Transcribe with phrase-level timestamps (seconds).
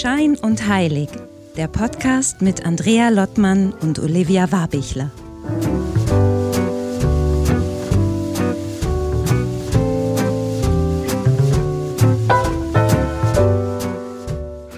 [0.00, 1.10] Schein und Heilig,
[1.58, 5.10] der Podcast mit Andrea Lottmann und Olivia Warbichler.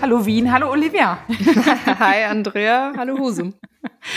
[0.01, 1.19] Hallo Wien, hallo Olivia.
[1.87, 3.55] Hi Andrea, hallo Husum.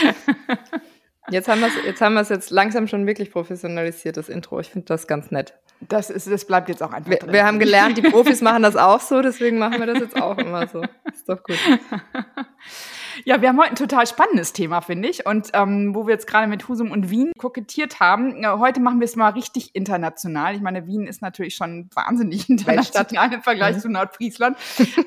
[1.30, 4.60] Jetzt haben wir es jetzt, haben wir's jetzt langsam schon wirklich professionalisiert, das Intro.
[4.60, 5.54] Ich finde das ganz nett.
[5.80, 7.32] Das, ist, das bleibt jetzt auch einfach wir, drin.
[7.32, 10.38] Wir haben gelernt, die Profis machen das auch so, deswegen machen wir das jetzt auch
[10.38, 10.82] immer so.
[11.12, 11.58] Ist doch gut.
[13.24, 15.26] Ja, wir haben heute ein total spannendes Thema, finde ich.
[15.26, 19.00] Und ähm, wo wir jetzt gerade mit Husum und Wien kokettiert haben, äh, heute machen
[19.00, 20.54] wir es mal richtig international.
[20.54, 23.80] Ich meine, Wien ist natürlich schon wahnsinnig international im Vergleich mhm.
[23.80, 24.56] zu Nordfriesland.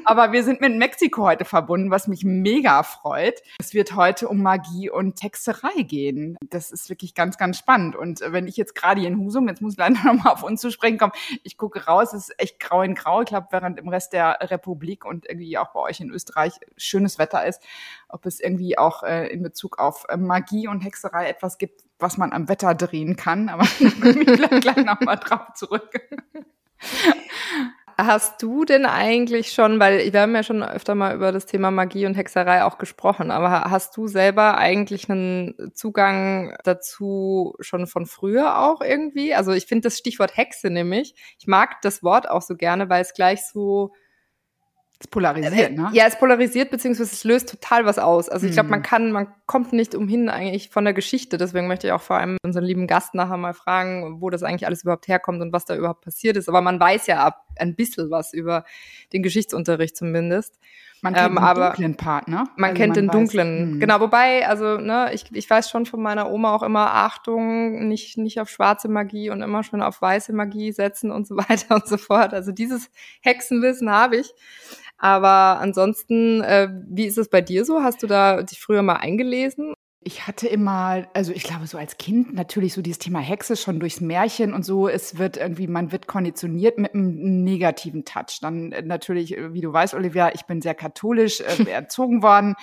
[0.05, 3.41] Aber wir sind mit Mexiko heute verbunden, was mich mega freut.
[3.59, 6.37] Es wird heute um Magie und Hexerei gehen.
[6.49, 7.95] Das ist wirklich ganz, ganz spannend.
[7.95, 10.43] Und äh, wenn ich jetzt gerade hier in Husum, jetzt muss ich leider nochmal auf
[10.43, 13.21] uns zu sprechen kommen, ich gucke raus, es ist echt grau in grau.
[13.21, 17.19] Ich glaube, während im Rest der Republik und irgendwie auch bei euch in Österreich schönes
[17.19, 17.61] Wetter ist,
[18.09, 22.17] ob es irgendwie auch äh, in Bezug auf äh, Magie und Hexerei etwas gibt, was
[22.17, 23.49] man am Wetter drehen kann.
[23.49, 25.89] Aber ich komme gleich, gleich nochmal drauf zurück.
[28.01, 31.69] Hast du denn eigentlich schon, weil wir haben ja schon öfter mal über das Thema
[31.69, 38.05] Magie und Hexerei auch gesprochen, aber hast du selber eigentlich einen Zugang dazu schon von
[38.05, 39.35] früher auch irgendwie?
[39.35, 43.01] Also ich finde das Stichwort Hexe nämlich, ich mag das Wort auch so gerne, weil
[43.01, 43.91] es gleich so
[45.01, 45.89] es polarisiert, ne?
[45.93, 48.27] Ja, es polarisiert, beziehungsweise es löst total was aus.
[48.27, 48.83] Also ich glaube, man mhm.
[48.83, 51.37] kann, man kommt nicht umhin eigentlich von der Geschichte.
[51.37, 54.65] Deswegen möchte ich auch vor allem unseren lieben Gast nachher mal fragen, wo das eigentlich
[54.65, 56.49] alles überhaupt herkommt und was da überhaupt passiert ist.
[56.49, 58.65] Aber man weiß ja ab ein bisschen was über
[59.13, 60.59] den Geschichtsunterricht zumindest.
[61.01, 62.43] Man kennt ähm, den dunklen Part, ne?
[62.55, 63.71] Man also kennt man den weiß, dunklen.
[63.73, 63.79] Mh.
[63.79, 68.17] Genau, wobei, also, ne, ich, ich weiß schon von meiner Oma auch immer, Achtung, nicht,
[68.17, 71.87] nicht auf schwarze Magie und immer schon auf weiße Magie setzen und so weiter und
[71.87, 72.33] so fort.
[72.33, 72.89] Also dieses
[73.21, 74.33] Hexenwissen habe ich.
[74.97, 77.81] Aber ansonsten, äh, wie ist es bei dir so?
[77.81, 79.73] Hast du da dich früher mal eingelesen?
[80.01, 83.81] Ich hatte immer, also ich glaube, so als Kind natürlich so dieses Thema Hexe schon
[83.81, 84.87] durchs Märchen und so.
[84.87, 88.39] Es wird irgendwie, man wird konditioniert mit einem negativen Touch.
[88.41, 92.55] Dann äh, natürlich, äh, wie du weißt, Olivia, ich bin sehr katholisch äh, erzogen worden,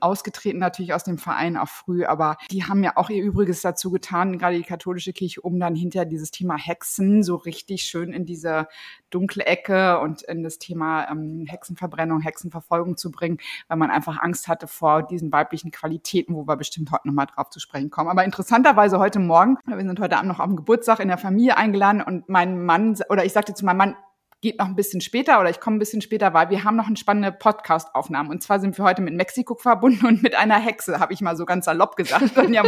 [0.00, 3.90] ausgetreten natürlich aus dem Verein auch früh, aber die haben ja auch ihr Übriges dazu
[3.90, 8.26] getan, gerade die katholische Kirche, um dann hinter dieses Thema Hexen so richtig schön in
[8.26, 8.66] diese
[9.12, 14.48] dunkle Ecke und in das Thema ähm, Hexenverbrennung, Hexenverfolgung zu bringen, weil man einfach Angst
[14.48, 18.10] hatte vor diesen weiblichen Qualitäten, wo wir bestimmt heute nochmal drauf zu sprechen kommen.
[18.10, 22.02] Aber interessanterweise heute Morgen, wir sind heute Abend noch am Geburtstag in der Familie eingeladen
[22.02, 23.96] und mein Mann, oder ich sagte zu meinem Mann,
[24.42, 26.88] geht noch ein bisschen später oder ich komme ein bisschen später, weil wir haben noch
[26.88, 28.28] eine spannende Podcast-Aufnahme.
[28.28, 31.36] Und zwar sind wir heute mit Mexiko verbunden und mit einer Hexe, habe ich mal
[31.36, 32.36] so ganz salopp gesagt.
[32.36, 32.64] Und ja,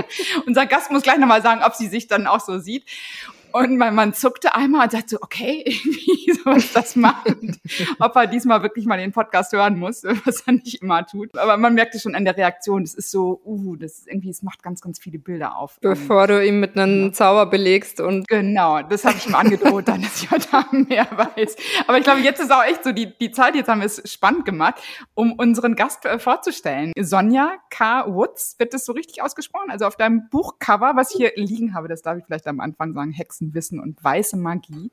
[0.47, 2.88] unser Gast muss gleich nochmal sagen, ob sie sich dann auch so sieht.
[3.55, 7.57] Und mein Mann zuckte einmal und sagte so, okay, wie soll ich das machen?
[8.01, 11.39] Ob er diesmal wirklich mal den Podcast hören muss, was er nicht immer tut.
[11.39, 14.43] Aber man merkte schon an der Reaktion, das ist so, uh, das ist irgendwie, es
[14.43, 15.79] macht ganz, ganz viele Bilder auf.
[15.81, 17.13] Bevor du ihm mit einem ja.
[17.13, 18.27] Zauber belegst und.
[18.27, 21.55] Genau, das habe ich ihm angedroht, dann, dass ich heute Abend mehr weiß.
[21.87, 24.03] Aber ich glaube, jetzt ist auch echt so die, die Zeit, jetzt haben wir es
[24.13, 24.83] spannend gemacht,
[25.15, 26.93] um unseren Gast äh, vorzustellen.
[26.99, 28.13] Sonja K.
[28.13, 29.71] Woods, wird das so richtig ausgesprochen?
[29.71, 32.95] Also auf deinem Buchcover, was ich hier liegen habe, das darf ich vielleicht am Anfang
[32.95, 34.91] sagen, Hexen Wissen und weiße Magie,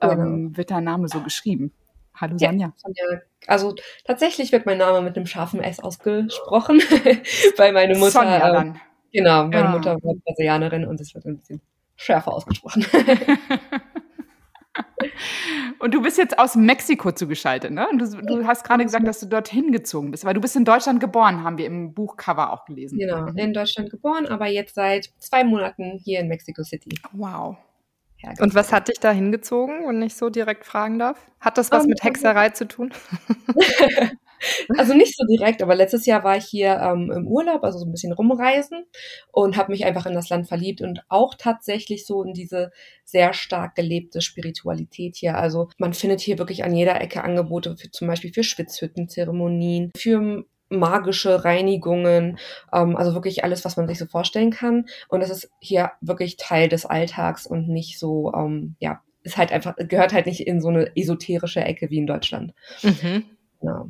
[0.00, 0.12] genau.
[0.12, 1.72] ähm, wird dein Name so geschrieben.
[2.16, 2.72] Hallo Sonja.
[2.86, 3.74] Ja, also
[4.04, 6.78] tatsächlich wird mein Name mit einem scharfen S ausgesprochen,
[7.56, 8.10] weil meine Mutter.
[8.12, 8.80] Sonja dann.
[9.12, 9.70] Genau, meine ja.
[9.70, 11.60] Mutter war Brasilianerin und es wird ein bisschen
[11.96, 12.84] schärfer ausgesprochen.
[15.78, 17.86] Und du bist jetzt aus Mexiko zugeschaltet, ne?
[17.88, 20.64] Und du, du hast gerade gesagt, dass du dorthin gezogen bist, weil du bist in
[20.64, 22.98] Deutschland geboren, haben wir im Buchcover auch gelesen.
[22.98, 26.98] Genau, in Deutschland geboren, aber jetzt seit zwei Monaten hier in Mexico City.
[27.12, 27.56] Wow.
[28.38, 31.18] Und was hat dich da hingezogen, wenn ich so direkt fragen darf?
[31.40, 32.92] Hat das was um, ähm, mit also Hexerei zu tun?
[34.76, 37.86] also nicht so direkt, aber letztes Jahr war ich hier ähm, im Urlaub, also so
[37.86, 38.84] ein bisschen rumreisen
[39.32, 42.72] und habe mich einfach in das Land verliebt und auch tatsächlich so in diese
[43.04, 45.36] sehr stark gelebte Spiritualität hier.
[45.36, 50.44] Also man findet hier wirklich an jeder Ecke Angebote für zum Beispiel für Schwitzhüttenzeremonien, für
[50.68, 52.38] magische Reinigungen,
[52.72, 54.86] ähm, also wirklich alles, was man sich so vorstellen kann.
[55.08, 59.52] Und das ist hier wirklich Teil des Alltags und nicht so, ähm, ja, ist halt
[59.52, 62.52] einfach, gehört halt nicht in so eine esoterische Ecke wie in Deutschland.
[62.82, 63.24] Mhm.
[63.62, 63.86] Ja.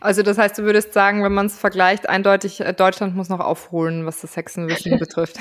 [0.00, 3.40] Also das heißt, du würdest sagen, wenn man es vergleicht, eindeutig, äh, Deutschland muss noch
[3.40, 5.38] aufholen, was das Hexenwissen betrifft.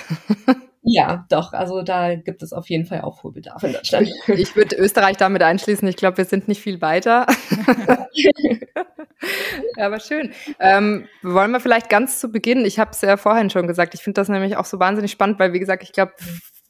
[0.89, 1.51] Ja, doch.
[1.51, 4.09] Also da gibt es auf jeden Fall Aufholbedarf in Deutschland.
[4.27, 5.87] Ich würde Österreich damit einschließen.
[5.87, 7.27] Ich glaube, wir sind nicht viel weiter.
[8.13, 8.25] ja,
[9.85, 10.31] aber schön.
[10.59, 14.01] Ähm, wollen wir vielleicht ganz zu Beginn, ich habe es ja vorhin schon gesagt, ich
[14.01, 16.13] finde das nämlich auch so wahnsinnig spannend, weil wie gesagt, ich glaube,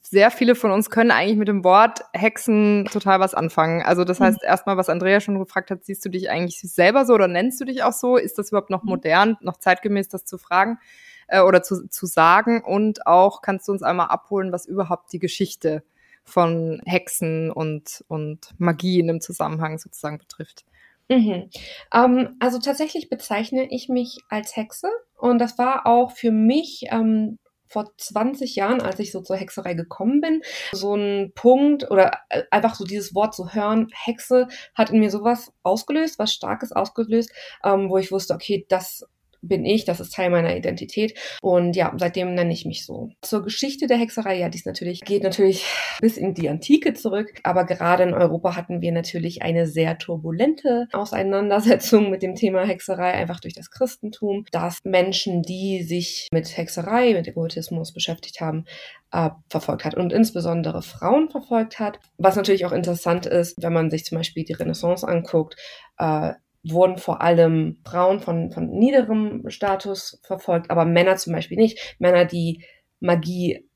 [0.01, 3.83] sehr viele von uns können eigentlich mit dem Wort Hexen total was anfangen.
[3.83, 4.47] Also das heißt mhm.
[4.47, 7.65] erstmal, was Andrea schon gefragt hat, siehst du dich eigentlich selber so oder nennst du
[7.65, 8.17] dich auch so?
[8.17, 8.89] Ist das überhaupt noch mhm.
[8.89, 10.79] modern, noch zeitgemäß, das zu fragen
[11.27, 12.63] äh, oder zu, zu sagen?
[12.63, 15.83] Und auch kannst du uns einmal abholen, was überhaupt die Geschichte
[16.23, 20.65] von Hexen und, und Magie in dem Zusammenhang sozusagen betrifft?
[21.09, 21.49] Mhm.
[21.93, 27.39] Ähm, also tatsächlich bezeichne ich mich als Hexe und das war auch für mich ähm,
[27.65, 30.41] vor 20 Jahren, als ich so zur Hexerei gekommen bin,
[30.71, 35.11] so ein Punkt oder äh, einfach so dieses Wort zu hören, Hexe, hat in mir
[35.11, 37.31] sowas ausgelöst, was Starkes ausgelöst,
[37.63, 39.05] ähm, wo ich wusste, okay, das
[39.41, 41.17] bin ich, das ist Teil meiner Identität.
[41.41, 43.09] Und ja, seitdem nenne ich mich so.
[43.21, 45.65] Zur Geschichte der Hexerei, ja, dies natürlich geht natürlich
[45.99, 50.87] bis in die Antike zurück, aber gerade in Europa hatten wir natürlich eine sehr turbulente
[50.91, 57.13] Auseinandersetzung mit dem Thema Hexerei, einfach durch das Christentum, dass Menschen, die sich mit Hexerei,
[57.13, 58.65] mit Egotismus beschäftigt haben,
[59.11, 61.99] äh, verfolgt hat und insbesondere Frauen verfolgt hat.
[62.17, 65.55] Was natürlich auch interessant ist, wenn man sich zum Beispiel die Renaissance anguckt,
[65.97, 66.33] äh,
[66.71, 71.95] wurden vor allem Frauen von, von niederem Status verfolgt, aber Männer zum Beispiel nicht.
[71.99, 72.63] Männer, die
[72.99, 73.67] Magie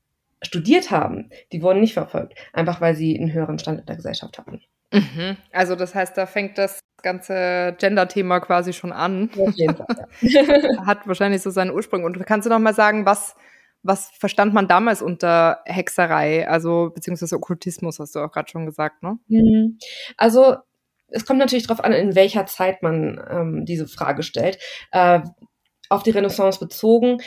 [0.42, 4.38] studiert haben, die wurden nicht verfolgt, einfach weil sie einen höheren Stand in der Gesellschaft
[4.38, 4.60] hatten.
[4.92, 5.36] Mhm.
[5.52, 9.30] Also das heißt, da fängt das ganze Gender-Thema quasi schon an.
[9.38, 9.86] Auf jeden Fall,
[10.20, 10.86] ja.
[10.86, 12.04] Hat wahrscheinlich so seinen Ursprung.
[12.04, 13.34] Und kannst du noch mal sagen, was,
[13.82, 19.02] was verstand man damals unter Hexerei, also beziehungsweise Okkultismus, hast du auch gerade schon gesagt,
[19.02, 19.18] ne?
[19.28, 19.78] Mhm.
[20.16, 20.56] Also
[21.12, 24.58] es kommt natürlich darauf an, in welcher Zeit man ähm, diese Frage stellt.
[24.90, 25.20] Äh,
[25.88, 27.18] auf die Renaissance bezogen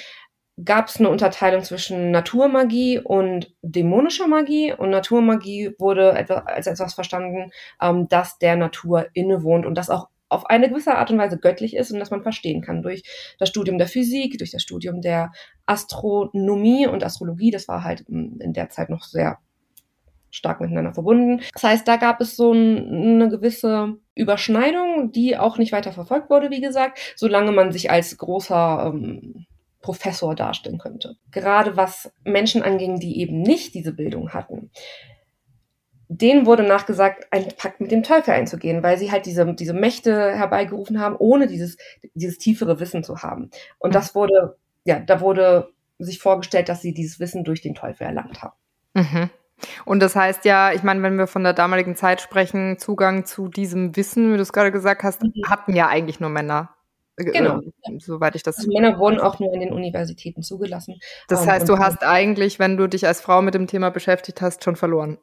[0.64, 4.74] gab es eine Unterteilung zwischen Naturmagie und dämonischer Magie.
[4.74, 7.52] Und Naturmagie wurde als etwas verstanden,
[7.82, 11.76] ähm, das der Natur innewohnt und das auch auf eine gewisse Art und Weise göttlich
[11.76, 13.04] ist und das man verstehen kann durch
[13.38, 15.32] das Studium der Physik, durch das Studium der
[15.66, 17.52] Astronomie und Astrologie.
[17.52, 19.38] Das war halt in der Zeit noch sehr
[20.36, 21.42] stark miteinander verbunden.
[21.54, 26.30] Das heißt, da gab es so ein, eine gewisse Überschneidung, die auch nicht weiter verfolgt
[26.30, 29.46] wurde, wie gesagt, solange man sich als großer ähm,
[29.82, 31.16] Professor darstellen könnte.
[31.32, 34.72] Gerade was Menschen anging, die eben nicht diese Bildung hatten,
[36.08, 40.36] denen wurde nachgesagt, einen Pakt mit dem Teufel einzugehen, weil sie halt diese, diese Mächte
[40.36, 41.78] herbeigerufen haben, ohne dieses,
[42.14, 43.50] dieses tiefere Wissen zu haben.
[43.80, 48.04] Und das wurde, ja, da wurde sich vorgestellt, dass sie dieses Wissen durch den Teufel
[48.04, 48.56] erlangt haben.
[48.94, 49.30] Mhm.
[49.86, 53.48] Und das heißt ja, ich meine, wenn wir von der damaligen Zeit sprechen, Zugang zu
[53.48, 55.34] diesem Wissen, wie du es gerade gesagt hast, mhm.
[55.48, 56.76] hatten ja eigentlich nur Männer.
[57.18, 57.60] Äh, genau.
[57.60, 58.58] Äh, soweit ich das.
[58.58, 61.00] Also Männer wurden auch nur in den Universitäten zugelassen.
[61.28, 64.42] Das ähm, heißt, du hast eigentlich, wenn du dich als Frau mit dem Thema beschäftigt
[64.42, 65.18] hast, schon verloren.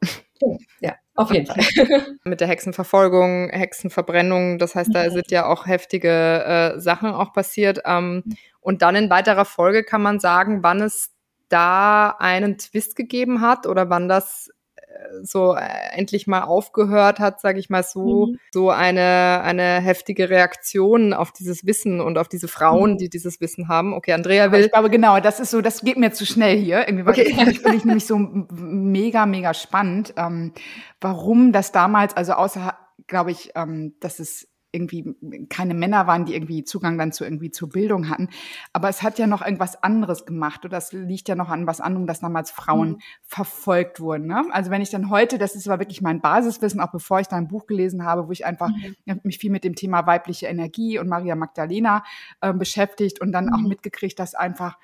[0.81, 1.59] Ja, auf jeden Fall.
[2.25, 5.11] mit der Hexenverfolgung, Hexenverbrennung, das heißt, da mhm.
[5.11, 7.81] sind ja auch heftige äh, Sachen auch passiert.
[7.85, 8.35] Ähm, mhm.
[8.61, 11.12] und dann in weiterer Folge kann man sagen, wann es
[11.53, 15.61] da einen Twist gegeben hat oder wann das äh, so äh,
[15.93, 18.39] endlich mal aufgehört hat, sage ich mal so, mhm.
[18.53, 22.99] so eine eine heftige Reaktion auf dieses Wissen und auf diese Frauen, mhm.
[22.99, 23.93] die dieses Wissen haben.
[23.95, 24.59] Okay, Andrea will.
[24.59, 26.89] Aber ich glaube genau, das ist so, das geht mir zu schnell hier.
[26.89, 27.35] Irgendwie, okay.
[27.37, 30.53] das finde ich nämlich so mega mega spannend, ähm,
[31.01, 32.77] warum das damals, also außer
[33.07, 35.15] glaube ich, ähm, dass es irgendwie
[35.51, 38.29] keine Männer waren, die irgendwie Zugang dann zu irgendwie zur Bildung hatten.
[38.73, 40.65] Aber es hat ja noch irgendwas anderes gemacht.
[40.65, 42.99] Und das liegt ja noch an was anderem, dass damals Frauen mhm.
[43.23, 44.27] verfolgt wurden.
[44.27, 44.45] Ne?
[44.51, 47.37] Also wenn ich dann heute, das ist aber wirklich mein Basiswissen, auch bevor ich da
[47.37, 49.21] ein Buch gelesen habe, wo ich einfach mhm.
[49.23, 52.03] mich viel mit dem Thema weibliche Energie und Maria Magdalena
[52.41, 53.55] äh, beschäftigt und dann mhm.
[53.55, 54.79] auch mitgekriegt, dass einfach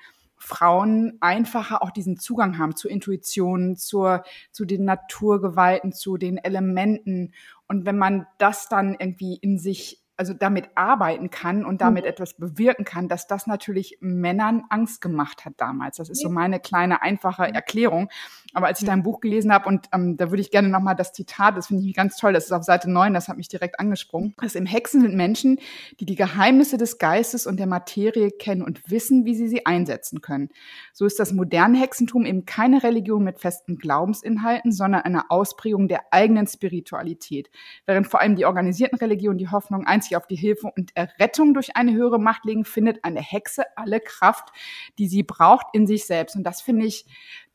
[0.49, 7.33] Frauen einfacher auch diesen Zugang haben zur Intuition, zur, zu den Naturgewalten, zu den Elementen.
[7.67, 12.09] Und wenn man das dann irgendwie in sich also damit arbeiten kann und damit mhm.
[12.09, 15.95] etwas bewirken kann, dass das natürlich Männern Angst gemacht hat damals.
[15.95, 18.09] Das ist so meine kleine einfache Erklärung.
[18.53, 21.13] Aber als ich dein Buch gelesen habe und ähm, da würde ich gerne nochmal das
[21.13, 23.79] Zitat, das finde ich ganz toll, das ist auf Seite 9, das hat mich direkt
[23.79, 24.33] angesprungen.
[24.41, 25.59] Das im Hexen sind Menschen,
[25.99, 30.21] die die Geheimnisse des Geistes und der Materie kennen und wissen, wie sie sie einsetzen
[30.21, 30.49] können.
[30.93, 36.11] So ist das moderne Hexentum eben keine Religion mit festen Glaubensinhalten, sondern eine Ausprägung der
[36.11, 37.49] eigenen Spiritualität.
[37.85, 41.75] Während vor allem die organisierten Religionen die Hoffnung einzig auf die Hilfe und Errettung durch
[41.75, 44.49] eine höhere Macht legen, findet eine Hexe alle Kraft,
[44.97, 46.35] die sie braucht, in sich selbst.
[46.35, 47.05] Und das finde ich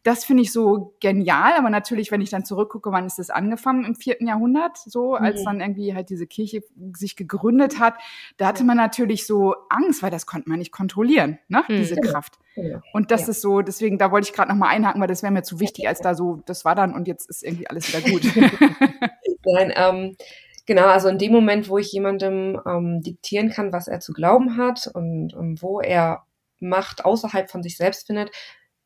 [0.04, 3.86] das finde ich so genial, aber natürlich, wenn ich dann zurückgucke, wann ist das angefangen
[3.86, 5.44] im vierten Jahrhundert, so als mhm.
[5.44, 7.94] dann irgendwie halt diese Kirche sich gegründet hat,
[8.36, 11.76] da hatte man natürlich so Angst, weil das konnte man nicht kontrollieren, ne, mhm.
[11.78, 12.38] diese Kraft.
[12.54, 12.82] Ja.
[12.92, 13.28] Und das ja.
[13.28, 15.58] ist so, deswegen, da wollte ich gerade noch mal einhaken, weil das wäre mir zu
[15.58, 18.22] wichtig, als da so, das war dann und jetzt ist irgendwie alles wieder gut.
[19.46, 20.16] Nein, ähm,
[20.66, 24.58] genau, also in dem Moment, wo ich jemandem ähm, diktieren kann, was er zu glauben
[24.58, 26.24] hat und, und wo er
[26.60, 28.30] Macht außerhalb von sich selbst findet,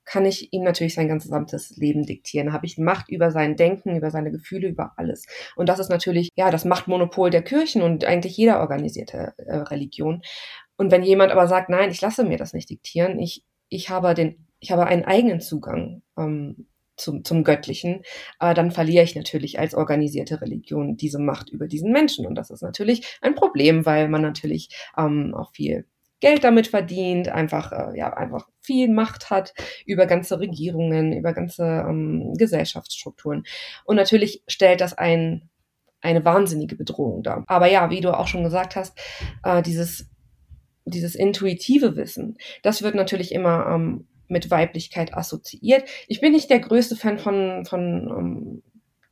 [0.09, 2.53] kann ich ihm natürlich sein ganzes gesamtes Leben diktieren.
[2.53, 5.27] Habe ich Macht über sein Denken, über seine Gefühle, über alles.
[5.55, 10.23] Und das ist natürlich, ja, das Machtmonopol der Kirchen und eigentlich jeder organisierte äh, Religion.
[10.79, 14.15] Und wenn jemand aber sagt, nein, ich lasse mir das nicht diktieren, ich, ich habe
[14.15, 18.03] den, ich habe einen eigenen Zugang ähm, zum, zum Göttlichen,
[18.41, 22.27] äh, dann verliere ich natürlich als organisierte Religion diese Macht über diesen Menschen.
[22.27, 25.85] Und das ist natürlich ein Problem, weil man natürlich ähm, auch viel
[26.21, 29.55] Geld damit verdient, einfach, äh, ja, einfach viel Macht hat
[29.87, 33.45] über ganze Regierungen, über ganze ähm, Gesellschaftsstrukturen.
[33.85, 35.49] Und natürlich stellt das ein,
[36.01, 37.45] eine wahnsinnige Bedrohung dar.
[37.47, 38.99] Aber ja, wie du auch schon gesagt hast,
[39.45, 40.11] äh, dieses,
[40.85, 45.89] dieses intuitive Wissen, das wird natürlich immer ähm, mit Weiblichkeit assoziiert.
[46.07, 48.63] Ich bin nicht der größte Fan von, von ähm,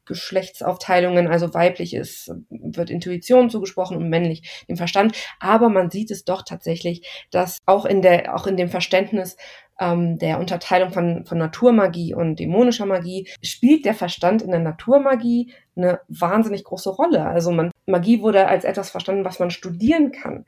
[0.07, 5.17] Geschlechtsaufteilungen, also weiblich ist, wird Intuition zugesprochen und männlich dem Verstand.
[5.41, 9.37] Aber man sieht es doch tatsächlich, dass auch in der, auch in dem Verständnis
[9.79, 15.53] ähm, der Unterteilung von, von Naturmagie und dämonischer Magie spielt der Verstand in der Naturmagie
[15.77, 17.27] eine wahnsinnig große Rolle.
[17.27, 20.47] Also man, Magie wurde als etwas verstanden, was man studieren kann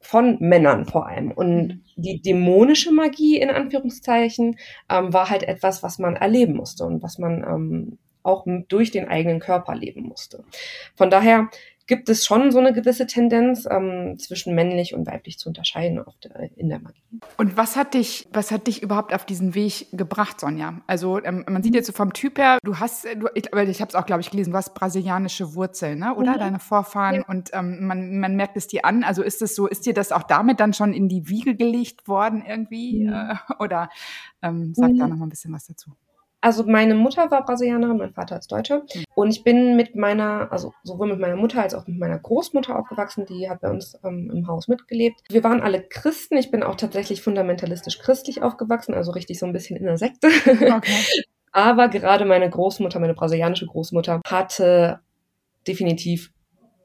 [0.00, 1.30] von Männern vor allem.
[1.30, 1.84] Und mhm.
[1.96, 4.56] die dämonische Magie in Anführungszeichen
[4.88, 9.08] ähm, war halt etwas, was man erleben musste und was man ähm, auch durch den
[9.08, 10.44] eigenen Körper leben musste.
[10.96, 11.48] Von daher
[11.90, 16.56] gibt es schon so eine gewisse Tendenz ähm, zwischen männlich und weiblich zu unterscheiden der,
[16.56, 17.02] in der Magie.
[17.36, 20.80] Und was hat dich, was hat dich überhaupt auf diesen Weg gebracht, Sonja?
[20.86, 23.88] Also ähm, man sieht jetzt so vom Typ her, du hast, du, ich, ich habe
[23.88, 26.14] es auch, glaube ich, gelesen, du hast brasilianische Wurzeln, ne?
[26.14, 26.34] oder?
[26.34, 26.38] Mhm.
[26.38, 27.24] Deine Vorfahren ja.
[27.26, 29.02] und ähm, man, man merkt es dir an.
[29.02, 32.06] Also ist es so, ist dir das auch damit dann schon in die Wiege gelegt
[32.06, 33.02] worden irgendwie?
[33.02, 33.12] Mhm.
[33.12, 33.90] Äh, oder
[34.42, 34.98] ähm, sag mhm.
[34.98, 35.90] da noch mal ein bisschen was dazu.
[36.42, 38.82] Also meine Mutter war Brasilianerin, mein Vater ist Deutscher.
[39.14, 42.78] Und ich bin mit meiner, also sowohl mit meiner Mutter als auch mit meiner Großmutter
[42.78, 43.26] aufgewachsen.
[43.26, 45.20] Die hat bei uns ähm, im Haus mitgelebt.
[45.28, 46.38] Wir waren alle Christen.
[46.38, 50.28] Ich bin auch tatsächlich fundamentalistisch christlich aufgewachsen, also richtig so ein bisschen in der Sekte.
[50.46, 51.04] Okay.
[51.52, 55.00] Aber gerade meine Großmutter, meine brasilianische Großmutter, hatte
[55.66, 56.30] definitiv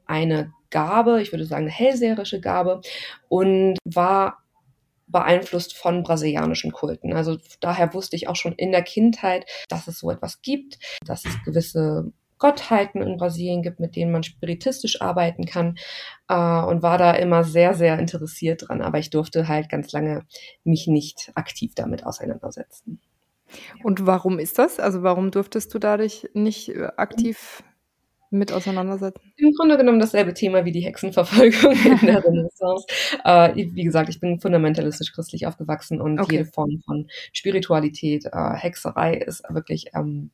[0.06, 2.82] eine Gabe, ich würde sagen eine hellseherische Gabe
[3.30, 4.40] und war
[5.16, 7.14] beeinflusst von brasilianischen Kulten.
[7.14, 11.24] Also daher wusste ich auch schon in der Kindheit, dass es so etwas gibt, dass
[11.24, 15.78] es gewisse Gottheiten in Brasilien gibt, mit denen man spiritistisch arbeiten kann
[16.28, 18.82] äh, und war da immer sehr, sehr interessiert dran.
[18.82, 20.26] Aber ich durfte halt ganz lange
[20.66, 23.00] mich nicht aktiv damit auseinandersetzen.
[23.84, 24.82] Und warum ist das?
[24.82, 27.64] Also warum durftest du dadurch nicht äh, aktiv
[28.38, 29.22] mit auseinandersetzen?
[29.38, 32.86] Im Grunde genommen dasselbe Thema wie die Hexenverfolgung in der Renaissance.
[33.24, 36.38] Äh, wie gesagt, ich bin fundamentalistisch christlich aufgewachsen und okay.
[36.38, 39.92] jede Form von Spiritualität, äh, Hexerei ist wirklich.
[39.96, 40.32] Ähm,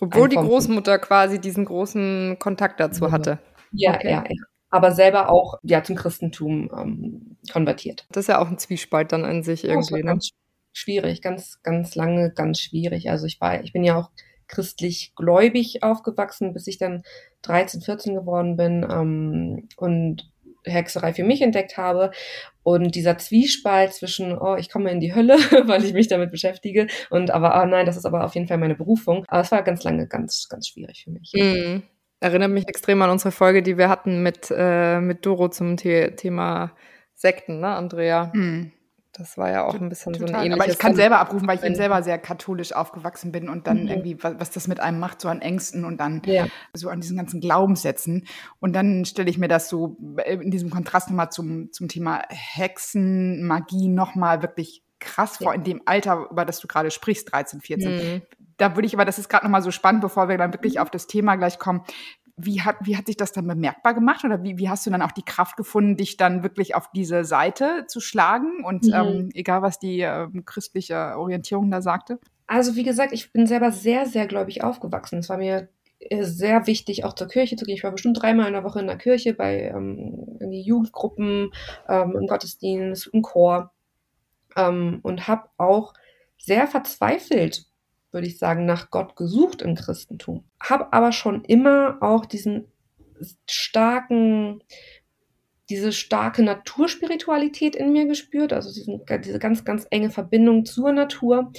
[0.00, 3.38] Obwohl die Großmutter quasi diesen großen Kontakt dazu hatte.
[3.72, 4.10] Ja, okay.
[4.10, 4.44] ja, ja.
[4.70, 8.06] Aber selber auch ja zum Christentum ähm, konvertiert.
[8.10, 9.96] Das ist ja auch ein Zwiespalt dann in sich irgendwie.
[9.96, 10.04] Ja, ne?
[10.04, 10.30] ganz
[10.72, 13.10] schwierig, ganz, ganz lange, ganz schwierig.
[13.10, 14.10] Also ich war, ich bin ja auch
[14.52, 17.02] christlich gläubig aufgewachsen, bis ich dann
[17.42, 20.30] 13, 14 geworden bin ähm, und
[20.64, 22.12] Hexerei für mich entdeckt habe.
[22.62, 25.34] Und dieser Zwiespalt zwischen, oh, ich komme in die Hölle,
[25.66, 28.58] weil ich mich damit beschäftige, und aber, oh nein, das ist aber auf jeden Fall
[28.58, 29.24] meine Berufung.
[29.28, 31.32] Aber es war ganz lange ganz, ganz schwierig für mich.
[31.34, 31.82] Mm.
[32.20, 36.12] Erinnert mich extrem an unsere Folge, die wir hatten mit, äh, mit Doro zum The
[36.16, 36.72] Thema
[37.14, 38.26] Sekten, ne, Andrea?
[38.32, 38.70] Mm.
[39.12, 40.28] Das war ja auch ein bisschen Total.
[40.28, 40.60] so ein ähnliches.
[40.60, 43.82] Aber ich kann selber abrufen, weil ich eben selber sehr katholisch aufgewachsen bin und dann
[43.82, 43.88] mhm.
[43.88, 46.46] irgendwie, was, was, das mit einem macht, so an Ängsten und dann ja.
[46.72, 48.26] so an diesen ganzen Glaubenssätzen.
[48.58, 53.46] Und dann stelle ich mir das so in diesem Kontrast nochmal zum, zum Thema Hexen,
[53.46, 55.44] Magie nochmal wirklich krass ja.
[55.44, 57.94] vor, in dem Alter, über das du gerade sprichst, 13, 14.
[57.94, 58.22] Mhm.
[58.56, 60.80] Da würde ich aber, das ist gerade nochmal so spannend, bevor wir dann wirklich mhm.
[60.80, 61.82] auf das Thema gleich kommen
[62.36, 65.02] wie hat, wie hat sich das dann bemerkbar gemacht oder wie, wie hast du dann
[65.02, 68.94] auch die Kraft gefunden, dich dann wirklich auf diese Seite zu schlagen und mhm.
[68.94, 72.18] ähm, egal was die äh, christliche Orientierung da sagte?
[72.46, 75.18] Also wie gesagt, ich bin selber sehr, sehr gläubig aufgewachsen.
[75.18, 77.76] Es war mir äh, sehr wichtig, auch zur Kirche zu gehen.
[77.76, 81.50] Ich war bestimmt dreimal in der Woche in der Kirche bei ähm, Jugendgruppen,
[81.88, 83.72] ähm, im Gottesdienst, im Chor
[84.56, 85.94] ähm, und habe auch
[86.38, 87.66] sehr verzweifelt
[88.12, 90.44] würde ich sagen, nach Gott gesucht im Christentum.
[90.60, 92.66] Habe aber schon immer auch diesen
[93.48, 94.62] starken,
[95.68, 101.52] diese starke Naturspiritualität in mir gespürt, also diesen, diese ganz, ganz enge Verbindung zur Natur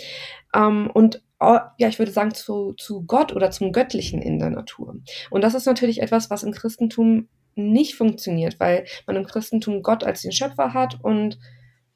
[0.54, 4.96] ähm, und ja, ich würde sagen, zu, zu Gott oder zum Göttlichen in der Natur.
[5.30, 10.04] Und das ist natürlich etwas, was im Christentum nicht funktioniert, weil man im Christentum Gott
[10.04, 11.38] als den Schöpfer hat und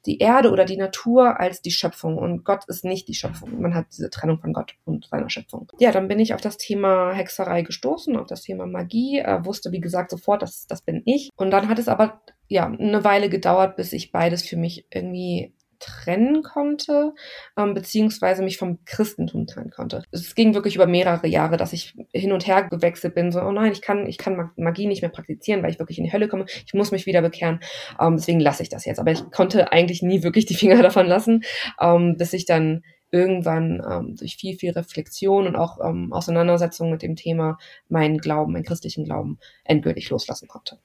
[0.06, 3.60] die Erde oder die Natur als die Schöpfung und Gott ist nicht die Schöpfung.
[3.60, 5.70] Man hat diese Trennung von Gott und seiner Schöpfung.
[5.78, 9.72] Ja, dann bin ich auf das Thema Hexerei gestoßen, auf das Thema Magie, äh, wusste
[9.72, 11.30] wie gesagt sofort, dass das bin ich.
[11.36, 15.52] Und dann hat es aber ja eine Weile gedauert, bis ich beides für mich irgendwie
[15.78, 17.14] trennen konnte,
[17.56, 20.02] ähm, beziehungsweise mich vom Christentum trennen konnte.
[20.10, 23.52] Es ging wirklich über mehrere Jahre, dass ich hin und her gewechselt bin, so, oh
[23.52, 26.28] nein, ich kann, ich kann Magie nicht mehr praktizieren, weil ich wirklich in die Hölle
[26.28, 27.60] komme, ich muss mich wieder bekehren,
[28.00, 28.98] ähm, deswegen lasse ich das jetzt.
[28.98, 31.44] Aber ich konnte eigentlich nie wirklich die Finger davon lassen,
[31.80, 37.02] ähm, bis ich dann irgendwann ähm, durch viel, viel Reflexion und auch ähm, Auseinandersetzung mit
[37.02, 37.58] dem Thema
[37.88, 40.78] meinen Glauben, meinen christlichen Glauben endgültig loslassen konnte.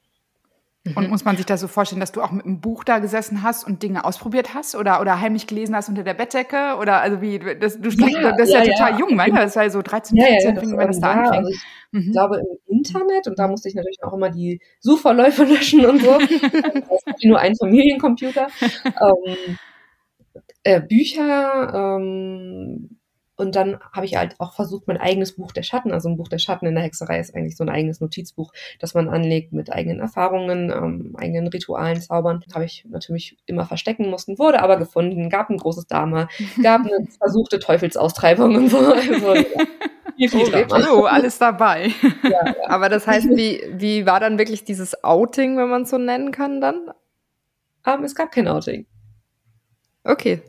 [0.86, 1.10] Und mhm.
[1.12, 3.66] muss man sich das so vorstellen, dass du auch mit einem Buch da gesessen hast
[3.66, 6.76] und Dinge ausprobiert hast oder, oder heimlich gelesen hast unter der Bettdecke?
[6.78, 8.98] Oder also wie, das, du ja, das ist ja, ja total ja.
[9.00, 9.32] jung, ne?
[9.34, 11.46] Das war ja so 13, 14, ja, ja, wenn das da anfängt.
[11.46, 12.12] Also ich mhm.
[12.12, 16.18] glaube im Internet und da musste ich natürlich auch immer die Suchverläufe löschen und so.
[17.24, 18.48] nur ein Familiencomputer.
[18.86, 19.58] ähm,
[20.64, 22.98] äh, Bücher, ähm,
[23.36, 26.28] und dann habe ich halt auch versucht, mein eigenes Buch der Schatten, also ein Buch
[26.28, 29.72] der Schatten in der Hexerei ist eigentlich so ein eigenes Notizbuch, das man anlegt mit
[29.72, 32.44] eigenen Erfahrungen, ähm, eigenen Ritualen, Zaubern.
[32.54, 36.28] Habe ich natürlich immer verstecken mussten, wurde aber gefunden, gab ein großes Dame,
[36.64, 38.78] gab eine versuchte Teufelsaustreibung und so.
[38.78, 39.44] Also, ja.
[40.16, 41.92] Viel, viel oh, oh, alles dabei.
[42.24, 42.56] Ja, ja.
[42.68, 46.32] Aber das heißt, wie, wie war dann wirklich dieses Outing, wenn man es so nennen
[46.32, 46.90] kann dann?
[47.86, 48.86] Um, ähm, es gab kein Outing.
[50.04, 50.42] Okay.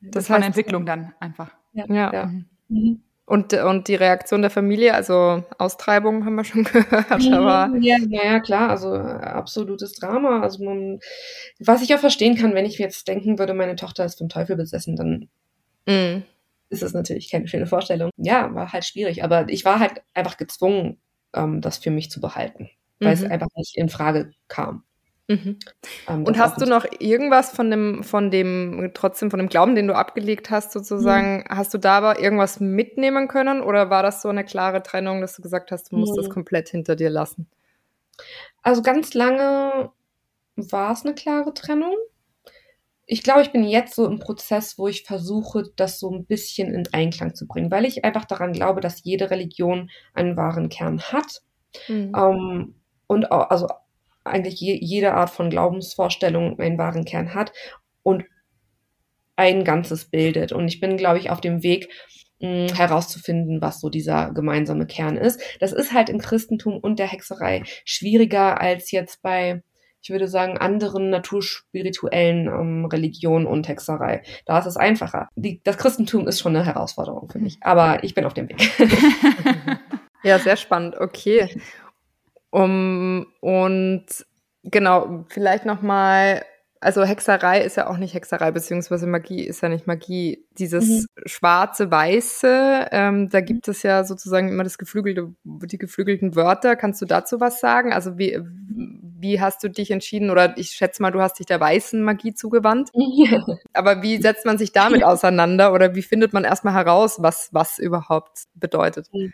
[0.00, 1.55] Das, das war eine Entwicklung dann einfach.
[1.88, 2.12] Ja.
[2.12, 2.30] ja.
[2.68, 3.02] Mhm.
[3.28, 7.76] Und, und die Reaktion der Familie, also Austreibung haben wir schon gehört, aber.
[7.80, 10.42] Ja, ja, klar, also absolutes Drama.
[10.42, 11.00] Also man,
[11.58, 14.54] was ich auch verstehen kann, wenn ich jetzt denken würde, meine Tochter ist vom Teufel
[14.54, 15.28] besessen, dann
[15.86, 16.22] mhm.
[16.68, 18.10] ist das natürlich keine schöne Vorstellung.
[18.16, 20.98] Ja, war halt schwierig, aber ich war halt einfach gezwungen,
[21.34, 23.24] ähm, das für mich zu behalten, weil mhm.
[23.24, 24.84] es einfach nicht in Frage kam.
[25.28, 25.58] Mhm.
[26.08, 29.88] Ähm, und hast du noch irgendwas von dem, von dem, trotzdem von dem Glauben, den
[29.88, 31.44] du abgelegt hast, sozusagen, mhm.
[31.48, 35.34] hast du da aber irgendwas mitnehmen können oder war das so eine klare Trennung, dass
[35.34, 36.22] du gesagt hast, du musst mhm.
[36.22, 37.48] das komplett hinter dir lassen?
[38.62, 39.90] Also ganz lange
[40.54, 41.94] war es eine klare Trennung.
[43.04, 46.72] Ich glaube, ich bin jetzt so im Prozess, wo ich versuche, das so ein bisschen
[46.72, 51.00] in Einklang zu bringen, weil ich einfach daran glaube, dass jede Religion einen wahren Kern
[51.00, 51.42] hat.
[51.88, 52.12] Mhm.
[52.16, 52.74] Ähm,
[53.06, 53.68] und auch, also
[54.26, 57.52] eigentlich je, jede Art von Glaubensvorstellung einen wahren Kern hat
[58.02, 58.24] und
[59.36, 60.52] ein Ganzes bildet.
[60.52, 61.88] Und ich bin, glaube ich, auf dem Weg,
[62.40, 65.40] mh, herauszufinden, was so dieser gemeinsame Kern ist.
[65.60, 69.62] Das ist halt im Christentum und der Hexerei schwieriger als jetzt bei,
[70.02, 74.22] ich würde sagen, anderen naturspirituellen ähm, Religionen und Hexerei.
[74.44, 75.28] Da ist es einfacher.
[75.36, 78.70] Die, das Christentum ist schon eine Herausforderung für mich, aber ich bin auf dem Weg.
[80.22, 80.96] ja, sehr spannend.
[80.98, 81.48] Okay.
[82.50, 84.06] Um, und
[84.62, 86.44] genau, vielleicht nochmal,
[86.80, 90.46] also Hexerei ist ja auch nicht Hexerei, beziehungsweise Magie ist ja nicht Magie.
[90.52, 91.06] Dieses mhm.
[91.26, 96.76] schwarze, weiße, ähm, da gibt es ja sozusagen immer das geflügelte, die geflügelten Wörter.
[96.76, 97.92] Kannst du dazu was sagen?
[97.92, 98.38] Also wie,
[99.18, 100.30] wie hast du dich entschieden?
[100.30, 102.90] Oder ich schätze mal, du hast dich der weißen Magie zugewandt.
[102.94, 103.44] Ja.
[103.72, 105.72] Aber wie setzt man sich damit auseinander?
[105.72, 109.08] Oder wie findet man erstmal heraus, was was überhaupt bedeutet?
[109.12, 109.32] Mhm.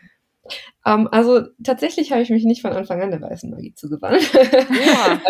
[0.85, 4.29] Um, ähm, also tatsächlich habe ich mich nicht von Anfang an der weißen Magie zugewandt.
[4.33, 5.21] Ja.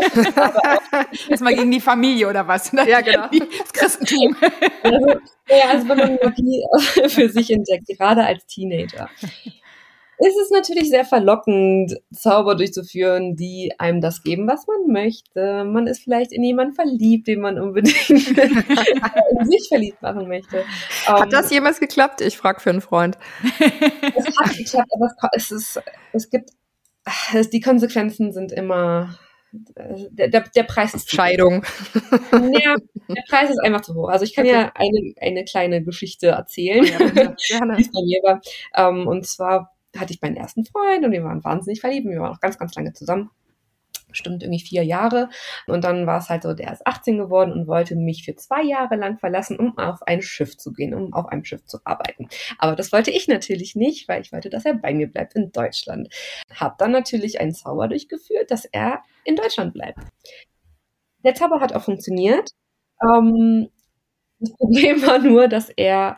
[1.29, 2.71] Jetzt mal gegen die Familie oder was?
[2.71, 3.27] Ja, genau.
[3.59, 4.35] Das Christentum.
[4.81, 5.07] Also,
[5.49, 6.63] ja, also wenn man Magie
[7.09, 9.09] für sich entdeckt, gerade als Teenager
[10.19, 15.63] ist es natürlich sehr verlockend, Zauber durchzuführen, die einem das geben, was man möchte.
[15.65, 20.63] Man ist vielleicht in jemanden verliebt, den man unbedingt in sich verliebt machen möchte.
[21.05, 22.21] Hat um, das ähm, jemals geklappt?
[22.21, 23.17] Ich frage für einen Freund.
[24.15, 25.81] Es hat geklappt, aber es, ist,
[26.13, 26.51] es gibt,
[27.33, 29.17] es, die Konsequenzen sind immer
[29.53, 31.63] der, der, der Preis ist Scheidung.
[32.31, 32.75] Ja,
[33.07, 34.09] der Preis ist einfach zu hoch.
[34.09, 34.53] Also ich kann okay.
[34.53, 36.99] ja eine, eine kleine Geschichte erzählen, ja,
[37.77, 38.41] es bei mir war.
[38.75, 42.07] Um, und zwar hatte ich meinen ersten Freund und wir waren wahnsinnig verliebt.
[42.07, 43.29] Wir waren auch ganz, ganz lange zusammen.
[44.07, 45.29] Bestimmt irgendwie vier Jahre.
[45.65, 48.61] Und dann war es halt so, der ist 18 geworden und wollte mich für zwei
[48.61, 52.27] Jahre lang verlassen, um auf ein Schiff zu gehen, um auf einem Schiff zu arbeiten.
[52.59, 55.51] Aber das wollte ich natürlich nicht, weil ich wollte, dass er bei mir bleibt in
[55.51, 56.09] Deutschland.
[56.53, 59.99] Hab dann natürlich einen Zauber durchgeführt, dass er in Deutschland bleibt.
[61.23, 62.51] Der Zauber hat auch funktioniert.
[63.01, 63.69] Ähm,
[64.39, 66.17] das Problem war nur, dass er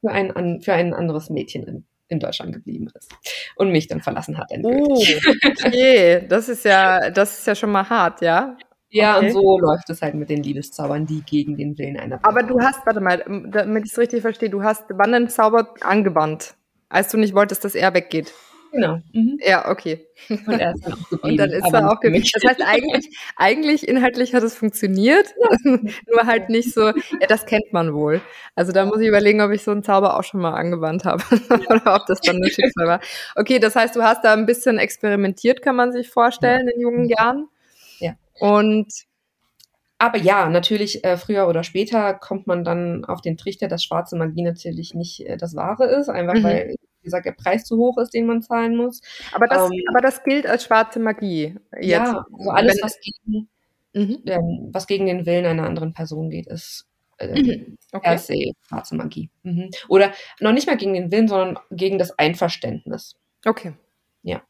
[0.00, 3.12] für ein, für ein anderes Mädchen in Deutschland geblieben ist
[3.56, 5.20] und mich dann verlassen hat endgültig.
[5.26, 8.56] Oh, okay, das ist ja, das ist ja schon mal hart, ja.
[8.90, 9.26] Ja, okay.
[9.26, 12.46] und so läuft es halt mit den Liebeszaubern, die gegen den Willen einer Person Aber
[12.46, 16.54] du hast, warte mal, damit ich es richtig verstehe, du hast wann einen Zauber angewandt,
[16.90, 18.32] als du nicht wolltest, dass er weggeht.
[18.72, 19.00] Genau.
[19.12, 19.38] Mhm.
[19.44, 20.06] Ja, okay.
[20.28, 21.20] Und er ist dann auch geblieben.
[21.22, 22.26] Und dann ist er auch geblieben.
[22.32, 25.56] Das heißt, eigentlich, eigentlich inhaltlich hat es funktioniert, ja.
[25.64, 28.22] nur halt nicht so, ja, das kennt man wohl.
[28.54, 31.22] Also da muss ich überlegen, ob ich so einen Zauber auch schon mal angewandt habe
[31.68, 33.00] oder ob das dann ein Schicksal war.
[33.36, 36.74] Okay, das heißt, du hast da ein bisschen experimentiert, kann man sich vorstellen, ja.
[36.74, 37.48] in jungen Jahren.
[37.98, 38.14] Ja.
[38.40, 38.88] Und
[39.98, 44.16] aber ja, natürlich, äh, früher oder später kommt man dann auf den Trichter, dass schwarze
[44.16, 46.42] Magie natürlich nicht äh, das Wahre ist, einfach mhm.
[46.42, 49.00] weil wie gesagt, der Preis zu hoch ist, den man zahlen muss.
[49.32, 51.56] Aber das, ähm, aber das gilt als schwarze Magie.
[51.72, 51.86] Jetzt.
[51.86, 53.48] Ja, also alles, was gegen,
[53.92, 54.22] mhm.
[54.26, 56.86] ähm, was gegen den Willen einer anderen Person geht, ist
[57.18, 57.76] äh, mhm.
[57.92, 58.08] okay.
[58.08, 59.30] per se schwarze Magie.
[59.42, 59.70] Mhm.
[59.88, 63.16] Oder noch nicht mal gegen den Willen, sondern gegen das Einverständnis.
[63.44, 63.74] Okay.
[64.22, 64.42] Ja.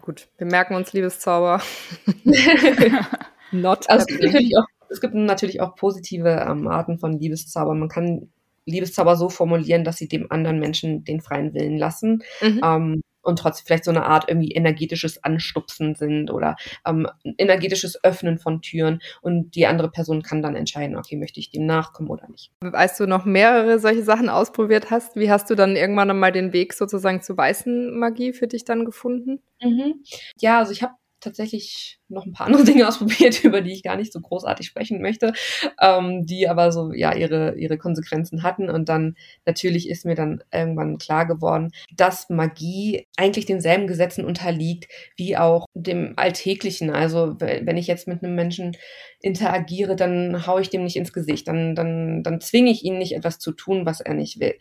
[0.00, 1.62] Gut, wir merken uns Liebeszauber.
[3.52, 7.74] Not also es, gibt auch, es gibt natürlich auch positive ähm, Arten von Liebeszauber.
[7.74, 8.30] Man kann
[8.66, 12.22] Liebeszauber so formulieren, dass sie dem anderen Menschen den freien Willen lassen.
[12.40, 12.60] Mhm.
[12.64, 18.38] Ähm, und trotzdem vielleicht so eine Art irgendwie energetisches Anstupsen sind oder ähm, energetisches Öffnen
[18.38, 22.28] von Türen und die andere Person kann dann entscheiden, okay, möchte ich dem nachkommen oder
[22.28, 22.52] nicht.
[22.60, 26.52] Als du noch mehrere solche Sachen ausprobiert hast, wie hast du dann irgendwann mal den
[26.52, 29.40] Weg sozusagen zur weißen Magie für dich dann gefunden?
[29.62, 30.04] Mhm.
[30.38, 33.96] Ja, also ich habe tatsächlich noch ein paar andere Dinge ausprobiert, über die ich gar
[33.96, 35.32] nicht so großartig sprechen möchte,
[35.80, 40.42] ähm, die aber so ja ihre ihre Konsequenzen hatten und dann natürlich ist mir dann
[40.52, 46.90] irgendwann klar geworden, dass Magie eigentlich denselben Gesetzen unterliegt wie auch dem Alltäglichen.
[46.90, 48.76] Also wenn ich jetzt mit einem Menschen
[49.20, 53.14] interagiere, dann haue ich dem nicht ins Gesicht, dann dann dann zwinge ich ihn nicht
[53.14, 54.54] etwas zu tun, was er nicht will.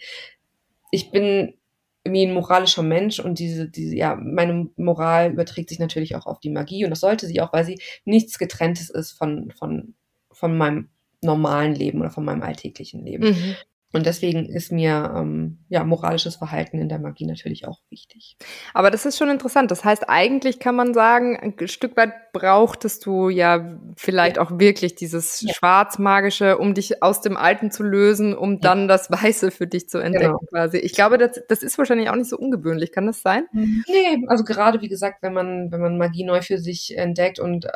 [0.92, 1.54] Ich bin
[2.06, 6.40] wie ein moralischer Mensch und diese, diese, ja, meine Moral überträgt sich natürlich auch auf
[6.40, 9.96] die Magie und das sollte sie auch, weil sie nichts getrenntes ist von, von,
[10.32, 10.90] von meinem
[11.22, 13.30] normalen Leben oder von meinem alltäglichen Leben.
[13.30, 13.56] Mhm.
[13.94, 18.38] Und deswegen ist mir ähm, ja moralisches Verhalten in der Magie natürlich auch wichtig.
[18.74, 19.70] Aber das ist schon interessant.
[19.70, 24.42] Das heißt, eigentlich kann man sagen, ein Stück weit brauchtest du ja vielleicht ja.
[24.42, 25.54] auch wirklich dieses ja.
[25.54, 28.60] Schwarzmagische, um dich aus dem Alten zu lösen, um ja.
[28.62, 30.46] dann das Weiße für dich zu entdecken genau.
[30.50, 30.78] quasi.
[30.78, 32.92] Ich glaube, das, das ist wahrscheinlich auch nicht so ungewöhnlich.
[32.92, 33.46] Kann das sein?
[33.54, 37.68] Nee, also gerade wie gesagt, wenn man, wenn man Magie neu für sich entdeckt und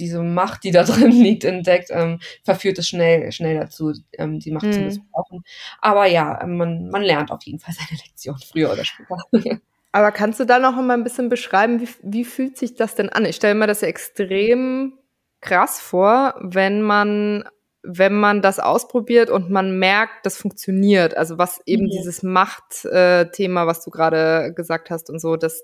[0.00, 4.50] diese Macht, die da drin liegt, entdeckt, ähm, verführt es schnell, schnell dazu, ähm, die
[4.50, 4.72] Macht mhm.
[4.72, 5.44] zu missbrauchen.
[5.80, 9.16] Aber ja, man, man lernt auf jeden Fall seine Lektion, früher oder später.
[9.92, 13.08] Aber kannst du da noch mal ein bisschen beschreiben, wie, wie fühlt sich das denn
[13.08, 13.24] an?
[13.24, 14.98] Ich stelle mir das extrem
[15.40, 17.44] krass vor, wenn man
[17.82, 21.16] wenn man das ausprobiert und man merkt, das funktioniert.
[21.16, 21.90] Also was eben mhm.
[21.90, 25.62] dieses Machtthema, äh, was du gerade gesagt hast und so, das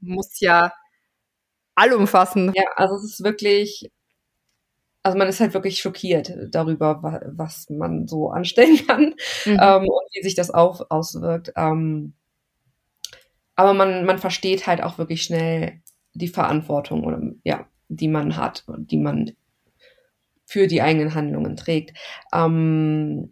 [0.00, 0.72] muss ja
[1.76, 2.56] allumfassend.
[2.56, 3.90] Ja, also es ist wirklich,
[5.02, 9.58] also man ist halt wirklich schockiert darüber, was man so anstellen kann mhm.
[9.60, 11.52] ähm, und wie sich das auch auswirkt.
[11.56, 12.14] Ähm,
[13.54, 15.80] aber man, man versteht halt auch wirklich schnell
[16.12, 19.32] die Verantwortung oder ja, die man hat und die man
[20.44, 21.96] für die eigenen Handlungen trägt.
[22.32, 23.30] Ähm,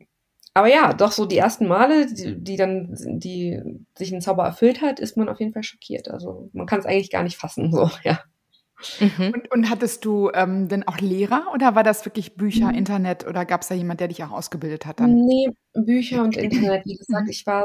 [0.54, 3.60] aber ja, doch so die ersten Male, die, die dann, die
[3.96, 6.08] sich ein Zauber erfüllt hat, ist man auf jeden Fall schockiert.
[6.08, 8.20] Also man kann es eigentlich gar nicht fassen, so, ja.
[9.00, 9.32] Mhm.
[9.34, 12.78] Und, und, hattest du ähm, denn auch Lehrer oder war das wirklich Bücher, mhm.
[12.78, 15.14] Internet oder gab es da jemand, der dich auch ausgebildet hat dann?
[15.14, 16.84] Nee, Bücher und Internet.
[16.84, 17.64] Wie gesagt, ich war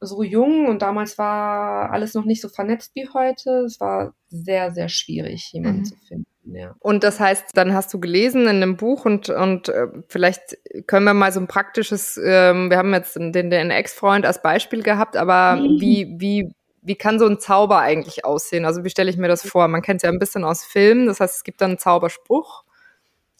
[0.00, 3.64] so jung und damals war alles noch nicht so vernetzt wie heute.
[3.66, 5.84] Es war sehr, sehr schwierig, jemanden mhm.
[5.84, 6.26] zu finden.
[6.54, 6.74] Ja.
[6.78, 11.04] Und das heißt, dann hast du gelesen in einem Buch und, und äh, vielleicht können
[11.04, 15.16] wir mal so ein praktisches, ähm, wir haben jetzt den, den Ex-Freund als Beispiel gehabt,
[15.16, 15.80] aber mhm.
[15.80, 16.52] wie, wie
[16.86, 18.64] wie kann so ein Zauber eigentlich aussehen?
[18.64, 19.66] Also wie stelle ich mir das vor?
[19.66, 22.64] Man kennt es ja ein bisschen aus Filmen, das heißt, es gibt dann einen Zauberspruch.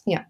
[0.05, 0.25] Ja.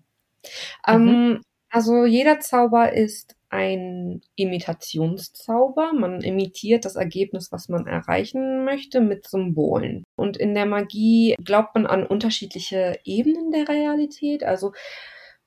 [0.88, 1.08] Mhm.
[1.08, 5.93] Ähm, also jeder Zauber ist ein Imitationszauber.
[5.93, 10.03] Man imitiert das Ergebnis, was man erreichen möchte, mit Symbolen.
[10.15, 14.43] Und in der Magie glaubt man an unterschiedliche Ebenen der Realität.
[14.43, 14.73] Also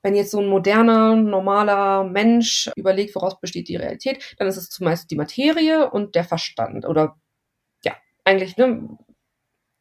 [0.03, 4.69] wenn jetzt so ein moderner, normaler Mensch überlegt, woraus besteht die Realität, dann ist es
[4.69, 7.17] zumeist die Materie und der Verstand oder
[8.23, 8.87] eigentlich, ne,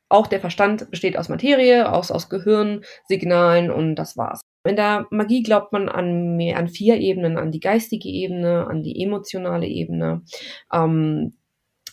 [0.09, 4.41] auch der Verstand besteht aus Materie, aus, aus Gehirn, Signalen und das war's.
[4.69, 8.83] In der Magie glaubt man an, mehr, an vier Ebenen, an die geistige Ebene, an
[8.83, 10.23] die emotionale Ebene,
[10.73, 11.35] ähm,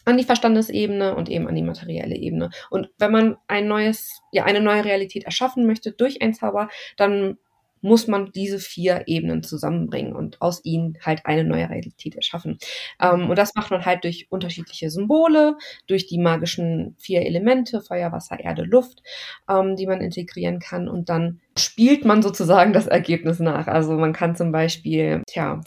[0.03, 2.49] an die Verstandesebene und eben an die materielle Ebene.
[2.69, 7.37] Und wenn man ein neues, ja, eine neue Realität erschaffen möchte durch ein Zauber, dann
[7.81, 12.57] muss man diese vier Ebenen zusammenbringen und aus ihnen halt eine neue Realität erschaffen.
[13.01, 18.11] Ähm, und das macht man halt durch unterschiedliche Symbole, durch die magischen vier Elemente, Feuer,
[18.11, 19.01] Wasser, Erde, Luft,
[19.49, 20.87] ähm, die man integrieren kann.
[20.87, 23.67] Und dann spielt man sozusagen das Ergebnis nach.
[23.67, 25.61] Also man kann zum Beispiel, tja,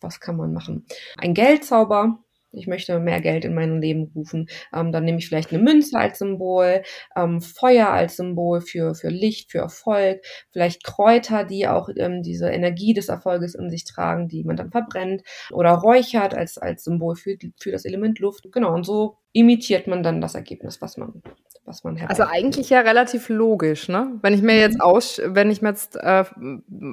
[0.00, 0.86] was kann man machen?
[1.18, 2.18] Ein Geldzauber
[2.56, 5.98] ich möchte mehr Geld in mein Leben rufen, ähm, dann nehme ich vielleicht eine Münze
[5.98, 6.82] als Symbol,
[7.16, 12.48] ähm, Feuer als Symbol für, für Licht, für Erfolg, vielleicht Kräuter, die auch ähm, diese
[12.48, 17.16] Energie des Erfolges in sich tragen, die man dann verbrennt oder räuchert als, als Symbol
[17.16, 18.46] für, für das Element Luft.
[18.52, 21.22] Genau, und so imitiert man dann das Ergebnis, was man
[21.66, 24.18] was man Also eigentlich ja relativ logisch, ne?
[24.22, 24.82] Wenn ich mir jetzt mhm.
[24.82, 26.24] aus, wenn ich mir jetzt äh,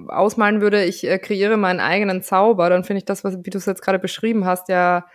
[0.08, 3.58] ausmalen würde, ich äh, kreiere meinen eigenen Zauber, dann finde ich das, was, wie du
[3.58, 5.06] es jetzt gerade beschrieben hast, ja,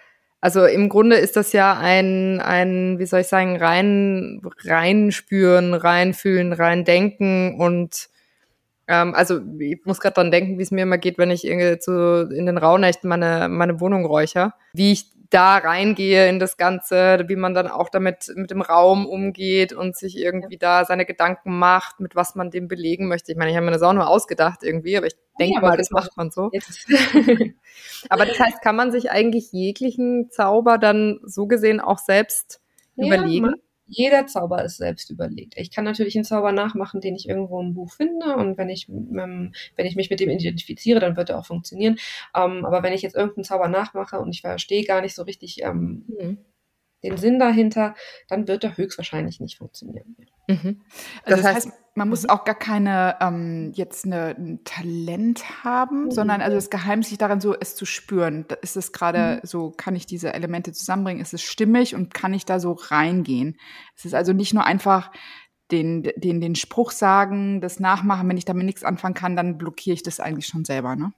[0.41, 5.75] also im Grunde ist das ja ein, ein, wie soll ich sagen, rein, rein spüren,
[5.75, 8.09] rein fühlen, rein denken und
[8.89, 11.79] ähm, also ich muss gerade dran denken, wie es mir immer geht, wenn ich irgendwie
[11.79, 14.55] zu, in den Rauhnächten meine, meine Wohnung räucher.
[14.73, 19.07] Wie ich da reingehe in das Ganze, wie man dann auch damit mit dem Raum
[19.07, 23.33] umgeht und sich irgendwie da seine Gedanken macht, mit was man dem belegen möchte.
[23.33, 25.77] Ich meine, ich habe mir das auch nur ausgedacht irgendwie, aber ich denke ja, mal,
[25.77, 26.51] das macht man so.
[28.09, 32.61] aber das heißt, kann man sich eigentlich jeglichen Zauber dann so gesehen auch selbst
[32.97, 33.47] ja, überlegen?
[33.47, 33.55] Man,
[33.89, 35.55] jeder Zauber ist selbst überlegt.
[35.57, 38.89] Ich kann natürlich einen Zauber nachmachen, den ich irgendwo im Buch finde und wenn ich,
[38.89, 41.99] ähm, wenn ich mich mit dem identifiziere, dann wird er auch funktionieren.
[42.35, 45.63] Ähm, aber wenn ich jetzt irgendeinen Zauber nachmache und ich verstehe gar nicht so richtig
[45.63, 46.39] ähm, mhm.
[47.03, 47.95] Den Sinn dahinter,
[48.29, 50.17] dann wird er höchstwahrscheinlich nicht funktionieren.
[50.49, 50.83] Mhm.
[51.25, 52.31] Also das, das heißt, man muss mhm.
[52.31, 56.11] auch gar keine ähm, jetzt eine, ein Talent haben, mhm.
[56.11, 58.47] sondern also das Geheimnis liegt daran, so es zu spüren.
[58.63, 59.47] Ist es gerade mhm.
[59.47, 61.23] so, kann ich diese Elemente zusammenbringen?
[61.23, 63.59] Ist es stimmig und kann ich da so reingehen?
[63.97, 65.13] Es ist also nicht nur einfach
[65.71, 69.95] den, den, den Spruch sagen, das nachmachen, wenn ich damit nichts anfangen kann, dann blockiere
[69.95, 71.13] ich das eigentlich schon selber, ne?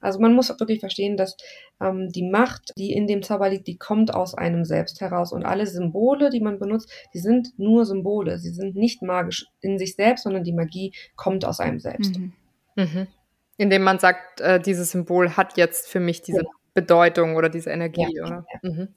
[0.00, 1.36] Also man muss wirklich verstehen, dass
[1.80, 5.32] ähm, die Macht, die in dem Zauber liegt, die kommt aus einem selbst heraus.
[5.32, 8.38] Und alle Symbole, die man benutzt, die sind nur Symbole.
[8.38, 12.18] Sie sind nicht magisch in sich selbst, sondern die Magie kommt aus einem selbst.
[12.18, 12.32] Mhm.
[12.76, 13.06] Mhm.
[13.58, 16.50] Indem man sagt, äh, dieses Symbol hat jetzt für mich diese ja.
[16.74, 18.46] Bedeutung oder diese Energie, ja, oder?
[18.62, 18.70] Ja.
[18.70, 18.88] Mhm.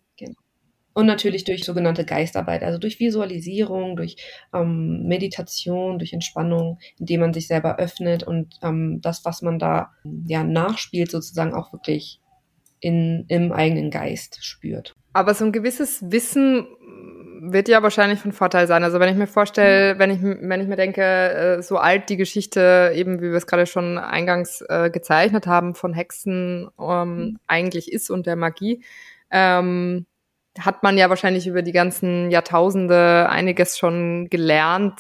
[0.99, 4.17] Und natürlich durch sogenannte Geistarbeit, also durch Visualisierung, durch
[4.53, 9.93] ähm, Meditation, durch Entspannung, indem man sich selber öffnet und ähm, das, was man da
[10.27, 12.19] ja nachspielt, sozusagen auch wirklich
[12.81, 14.93] in, im eigenen Geist spürt.
[15.13, 16.67] Aber so ein gewisses Wissen
[17.43, 18.83] wird ja wahrscheinlich von Vorteil sein.
[18.83, 22.17] Also wenn ich mir vorstelle, wenn ich, wenn ich mir denke, äh, so alt die
[22.17, 27.39] Geschichte, eben wie wir es gerade schon eingangs äh, gezeichnet haben, von Hexen ähm, mhm.
[27.47, 28.83] eigentlich ist und der Magie,
[29.31, 30.05] ähm,
[30.60, 35.00] hat man ja wahrscheinlich über die ganzen Jahrtausende einiges schon gelernt,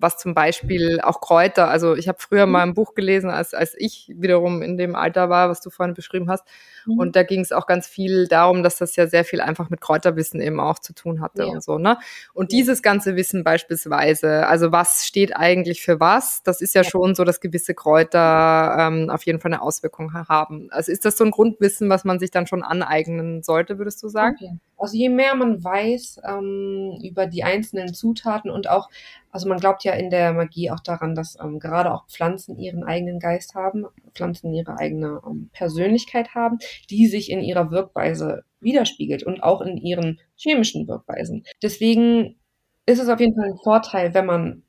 [0.00, 3.74] was zum Beispiel auch Kräuter, also ich habe früher mal ein Buch gelesen, als, als
[3.76, 6.44] ich wiederum in dem Alter war, was du vorhin beschrieben hast.
[6.86, 6.98] Mhm.
[6.98, 9.80] Und da ging es auch ganz viel darum, dass das ja sehr viel einfach mit
[9.80, 11.48] Kräuterwissen eben auch zu tun hatte ja.
[11.48, 11.78] und so.
[11.78, 11.98] Ne?
[12.32, 12.58] Und ja.
[12.58, 16.90] dieses ganze Wissen beispielsweise, also was steht eigentlich für was, das ist ja, ja.
[16.90, 20.68] schon so, dass gewisse Kräuter ähm, auf jeden Fall eine Auswirkung haben.
[20.70, 24.08] Also ist das so ein Grundwissen, was man sich dann schon aneignen sollte, würdest du
[24.08, 24.36] sagen?
[24.40, 24.58] Okay.
[24.80, 28.88] Also je mehr man weiß ähm, über die einzelnen Zutaten und auch,
[29.30, 32.82] also man glaubt ja in der Magie auch daran, dass ähm, gerade auch Pflanzen ihren
[32.82, 39.22] eigenen Geist haben, Pflanzen ihre eigene ähm, Persönlichkeit haben, die sich in ihrer Wirkweise widerspiegelt
[39.22, 41.44] und auch in ihren chemischen Wirkweisen.
[41.62, 42.36] Deswegen
[42.86, 44.62] ist es auf jeden Fall ein Vorteil, wenn man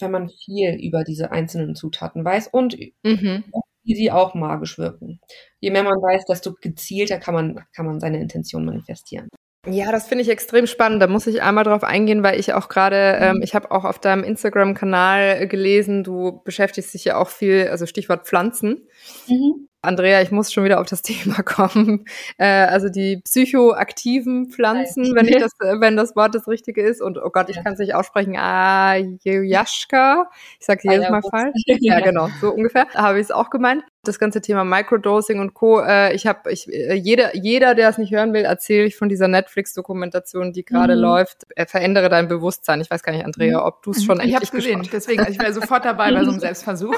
[0.00, 3.42] wenn man viel über diese einzelnen Zutaten weiß und mhm
[3.88, 5.18] wie sie auch magisch wirken.
[5.60, 9.28] Je mehr man weiß, desto gezielter kann man, kann man seine Intention manifestieren.
[9.66, 11.02] Ja, das finde ich extrem spannend.
[11.02, 13.42] Da muss ich einmal drauf eingehen, weil ich auch gerade, ähm, mhm.
[13.42, 18.26] ich habe auch auf deinem Instagram-Kanal gelesen, du beschäftigst dich ja auch viel, also Stichwort
[18.26, 18.86] Pflanzen.
[19.26, 19.68] Mhm.
[19.80, 22.04] Andrea, ich muss schon wieder auf das Thema kommen.
[22.36, 27.00] Äh, also die psychoaktiven Pflanzen, wenn ich das, äh, wenn das Wort das richtige ist.
[27.00, 28.36] Und oh Gott, ich kann es nicht aussprechen.
[28.36, 30.28] Ayahuasca.
[30.58, 31.54] Ich sage jedes Mal falsch.
[31.80, 32.88] Ja, genau, so ungefähr.
[32.94, 35.80] Habe ich es auch gemeint das ganze Thema Microdosing und Co.
[35.80, 39.08] Äh, ich habe, ich, äh, jeder, jeder, der es nicht hören will, erzähle ich von
[39.08, 41.02] dieser Netflix-Dokumentation, die gerade mhm.
[41.02, 41.46] läuft.
[41.54, 42.80] Äh, verändere dein Bewusstsein.
[42.80, 43.66] Ich weiß gar nicht, Andrea, mhm.
[43.66, 46.30] ob du es schon Ich habe es gesehen, deswegen, ich wäre sofort dabei bei so
[46.30, 46.96] einem Selbstversuch.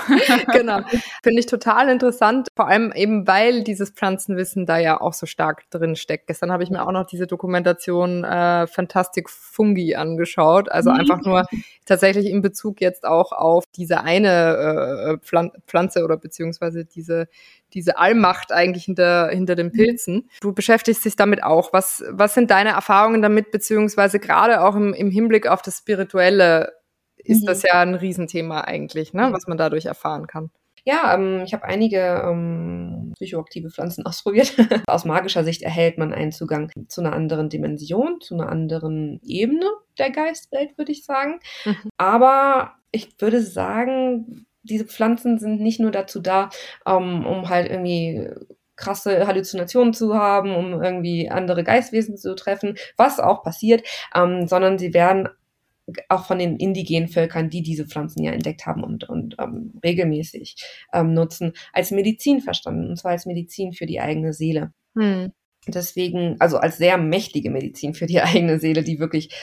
[0.52, 0.80] genau.
[1.22, 5.68] Finde ich total interessant, vor allem eben, weil dieses Pflanzenwissen da ja auch so stark
[5.70, 6.28] drin steckt.
[6.28, 10.70] Gestern habe ich mir auch noch diese Dokumentation äh, Fantastic Fungi angeschaut.
[10.70, 11.00] Also mhm.
[11.00, 11.46] einfach nur
[11.84, 17.28] tatsächlich in Bezug jetzt auch auf diese eine äh, Pflanze oder beziehungsweise diese,
[17.74, 19.72] diese Allmacht eigentlich hinter, hinter den mhm.
[19.72, 20.30] Pilzen.
[20.40, 21.72] Du beschäftigst dich damit auch.
[21.72, 26.72] Was, was sind deine Erfahrungen damit, beziehungsweise gerade auch im, im Hinblick auf das Spirituelle
[27.16, 27.46] ist mhm.
[27.46, 30.50] das ja ein Riesenthema eigentlich, ne, was man dadurch erfahren kann.
[30.84, 34.54] Ja, ähm, ich habe einige ähm, psychoaktive Pflanzen ausprobiert.
[34.86, 39.66] Aus magischer Sicht erhält man einen Zugang zu einer anderen Dimension, zu einer anderen Ebene
[39.98, 41.40] der Geistwelt, würde ich sagen.
[41.64, 41.90] Mhm.
[41.96, 46.50] Aber ich würde sagen, diese Pflanzen sind nicht nur dazu da,
[46.84, 48.28] um, um halt irgendwie
[48.76, 54.78] krasse Halluzinationen zu haben, um irgendwie andere Geistwesen zu treffen, was auch passiert, ähm, sondern
[54.78, 55.28] sie werden
[56.08, 60.56] auch von den indigenen Völkern, die diese Pflanzen ja entdeckt haben und, und ähm, regelmäßig
[60.92, 64.72] ähm, nutzen, als Medizin verstanden, und zwar als Medizin für die eigene Seele.
[64.96, 65.32] Hm.
[65.66, 69.34] Deswegen, also als sehr mächtige Medizin für die eigene Seele, die wirklich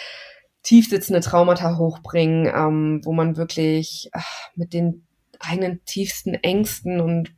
[0.64, 5.08] tiefsitzende Traumata hochbringen, ähm, wo man wirklich ach, mit den
[5.40, 7.37] eigenen tiefsten Ängsten und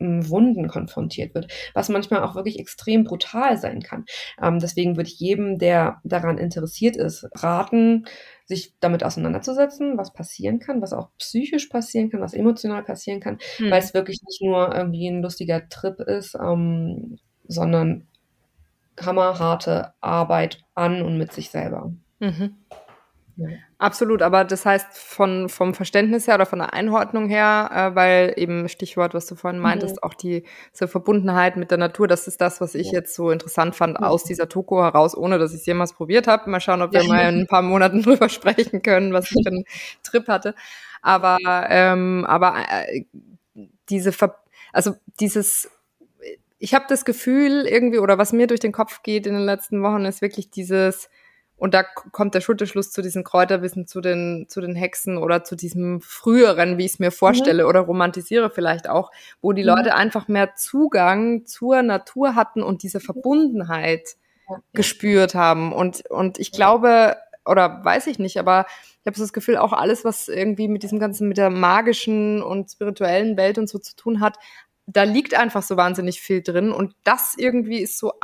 [0.00, 4.04] Wunden konfrontiert wird, was manchmal auch wirklich extrem brutal sein kann.
[4.42, 8.06] Ähm, deswegen würde ich jedem, der daran interessiert ist, raten,
[8.46, 13.38] sich damit auseinanderzusetzen, was passieren kann, was auch psychisch passieren kann, was emotional passieren kann,
[13.58, 13.70] mhm.
[13.70, 18.08] weil es wirklich nicht nur irgendwie ein lustiger Trip ist, ähm, sondern
[19.00, 21.92] hammerharte Arbeit an und mit sich selber.
[22.18, 22.56] Mhm.
[23.40, 23.48] Ja.
[23.78, 28.34] Absolut, aber das heißt von, vom Verständnis her oder von der Einordnung her, äh, weil
[28.36, 30.02] eben Stichwort, was du vorhin meintest, mhm.
[30.02, 32.98] auch die, diese Verbundenheit mit der Natur, das ist das, was ich ja.
[32.98, 34.04] jetzt so interessant fand mhm.
[34.04, 36.50] aus dieser Toko heraus, ohne dass ich es jemals probiert habe.
[36.50, 37.08] Mal schauen, ob wir ja.
[37.08, 39.64] mal in ein paar Monaten drüber sprechen können, was ich für einen
[40.02, 40.54] Trip hatte.
[41.00, 41.38] Aber,
[41.70, 43.04] ähm, aber äh,
[43.88, 44.36] diese, Ver
[44.72, 45.70] also dieses
[46.62, 49.82] ich habe das Gefühl irgendwie, oder was mir durch den Kopf geht in den letzten
[49.82, 51.08] Wochen, ist wirklich dieses,
[51.60, 55.56] und da kommt der Schulterschluss zu diesen Kräuterwissen, zu den, zu den Hexen oder zu
[55.56, 57.68] diesem früheren, wie ich es mir vorstelle, mhm.
[57.68, 59.10] oder romantisiere vielleicht auch,
[59.42, 59.68] wo die mhm.
[59.68, 64.16] Leute einfach mehr Zugang zur Natur hatten und diese Verbundenheit
[64.48, 64.56] ja.
[64.72, 65.74] gespürt haben.
[65.74, 68.64] Und, und ich glaube, oder weiß ich nicht, aber
[69.02, 72.70] ich habe das Gefühl, auch alles, was irgendwie mit diesem ganzen, mit der magischen und
[72.70, 74.38] spirituellen Welt und so zu tun hat,
[74.86, 78.14] da liegt einfach so wahnsinnig viel drin und das irgendwie ist so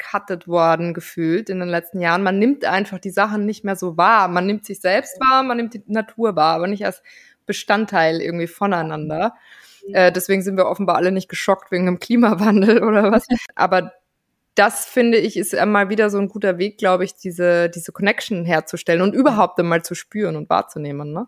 [0.00, 2.22] abgekattet worden gefühlt in den letzten Jahren.
[2.22, 4.28] Man nimmt einfach die Sachen nicht mehr so wahr.
[4.28, 7.02] Man nimmt sich selbst wahr, man nimmt die Natur wahr, aber nicht als
[7.46, 9.34] Bestandteil irgendwie voneinander.
[9.92, 13.26] Äh, deswegen sind wir offenbar alle nicht geschockt wegen dem Klimawandel oder was.
[13.54, 13.92] Aber
[14.54, 18.44] das finde ich ist einmal wieder so ein guter Weg, glaube ich, diese, diese Connection
[18.44, 21.26] herzustellen und überhaupt einmal zu spüren und wahrzunehmen, ne?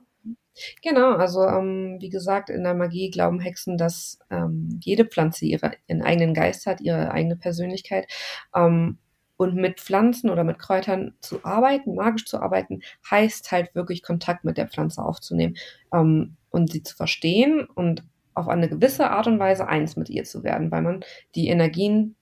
[0.83, 5.73] Genau, also ähm, wie gesagt, in der Magie glauben Hexen, dass ähm, jede Pflanze ihre,
[5.87, 8.07] ihren eigenen Geist hat, ihre eigene Persönlichkeit.
[8.55, 8.99] Ähm,
[9.37, 14.45] und mit Pflanzen oder mit Kräutern zu arbeiten, magisch zu arbeiten, heißt halt wirklich Kontakt
[14.45, 15.57] mit der Pflanze aufzunehmen
[15.93, 20.25] ähm, und sie zu verstehen und auf eine gewisse Art und Weise eins mit ihr
[20.25, 22.15] zu werden, weil man die Energien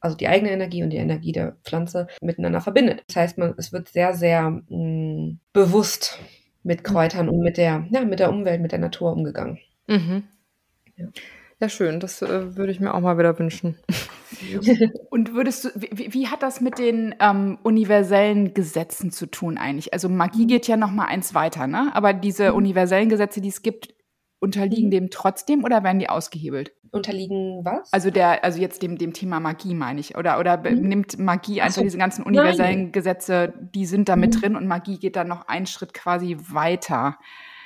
[0.00, 3.02] also die eigene Energie und die Energie der Pflanze miteinander verbindet.
[3.08, 6.18] Das heißt, man, es wird sehr, sehr mh, mm, bewusst
[6.66, 9.58] mit Kräutern und mit der, ja, mit der Umwelt, mit der Natur umgegangen.
[9.86, 10.24] Mhm.
[10.96, 11.06] Ja.
[11.60, 11.68] ja.
[11.68, 12.00] schön.
[12.00, 13.76] Das äh, würde ich mir auch mal wieder wünschen.
[15.10, 19.92] Und würdest du, wie, wie hat das mit den ähm, universellen Gesetzen zu tun eigentlich?
[19.92, 20.48] Also Magie mhm.
[20.48, 21.90] geht ja noch mal eins weiter, ne?
[21.94, 22.56] Aber diese mhm.
[22.56, 23.94] universellen Gesetze, die es gibt,
[24.46, 24.90] unterliegen mhm.
[24.90, 26.72] dem trotzdem oder werden die ausgehebelt?
[26.92, 27.92] Unterliegen was?
[27.92, 30.16] Also der, also jetzt dem, dem Thema Magie meine ich.
[30.16, 30.88] Oder, oder mhm.
[30.88, 31.82] nimmt Magie einfach so.
[31.82, 32.92] diese ganzen universellen Nein.
[32.92, 34.40] Gesetze, die sind da mit mhm.
[34.40, 37.18] drin und Magie geht dann noch einen Schritt quasi weiter.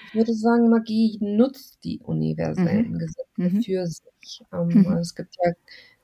[0.08, 2.98] Ich würde sagen, Magie nutzt die universellen mhm.
[2.98, 3.62] Gesetze mhm.
[3.62, 4.42] für sich.
[4.52, 5.52] Ähm, also es gibt ja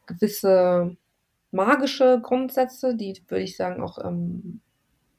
[0.06, 0.96] gewisse
[1.50, 4.60] magische Grundsätze, die würde ich sagen auch ähm,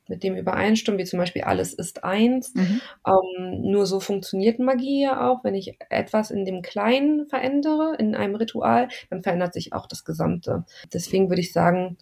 [0.09, 2.53] mit dem übereinstimmen, wie zum Beispiel alles ist eins.
[2.55, 2.81] Mhm.
[3.05, 5.43] Ähm, nur so funktioniert Magie ja auch.
[5.43, 10.05] Wenn ich etwas in dem Kleinen verändere, in einem Ritual, dann verändert sich auch das
[10.05, 10.65] Gesamte.
[10.93, 11.97] Deswegen würde ich sagen,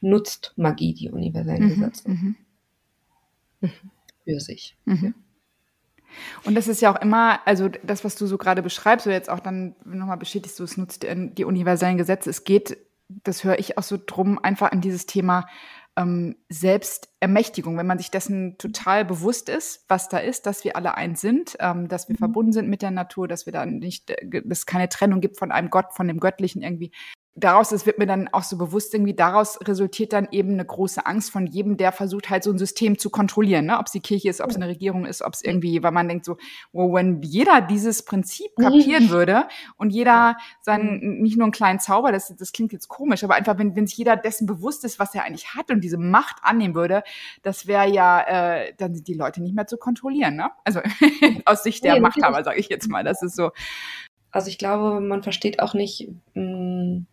[0.00, 1.68] nutzt Magie die universellen mhm.
[1.68, 2.36] Gesetze mhm.
[4.24, 4.76] für sich.
[4.84, 5.14] Mhm.
[6.44, 9.30] Und das ist ja auch immer, also das, was du so gerade beschreibst, oder jetzt
[9.30, 12.30] auch dann nochmal bestätigst, du es nutzt die universellen Gesetze.
[12.30, 15.46] Es geht, das höre ich auch so drum, einfach an dieses Thema
[15.98, 20.94] ähm, Selbstermächtigung, wenn man sich dessen total bewusst ist, was da ist, dass wir alle
[20.94, 22.18] eins sind, ähm, dass wir mhm.
[22.18, 25.38] verbunden sind mit der Natur, dass wir da nicht, äh, dass es keine Trennung gibt
[25.38, 26.92] von einem Gott, von dem Göttlichen irgendwie,
[27.38, 31.06] daraus, das wird mir dann auch so bewusst irgendwie, daraus resultiert dann eben eine große
[31.06, 33.78] Angst von jedem, der versucht halt so ein System zu kontrollieren, ne?
[33.78, 36.08] ob es die Kirche ist, ob es eine Regierung ist, ob es irgendwie, weil man
[36.08, 36.36] denkt so,
[36.72, 39.46] wow, wenn jeder dieses Prinzip kapieren würde
[39.76, 43.58] und jeder seinen, nicht nur einen kleinen Zauber, das, das klingt jetzt komisch, aber einfach,
[43.58, 46.74] wenn, wenn sich jeder dessen bewusst ist, was er eigentlich hat und diese Macht annehmen
[46.74, 47.02] würde,
[47.42, 50.50] das wäre ja, äh, dann sind die Leute nicht mehr zu kontrollieren, ne?
[50.64, 50.80] Also
[51.44, 53.50] aus Sicht der nee, Machthaber, sage ich jetzt mal, das ist so.
[54.30, 57.06] Also ich glaube, man versteht auch nicht, mh, mm,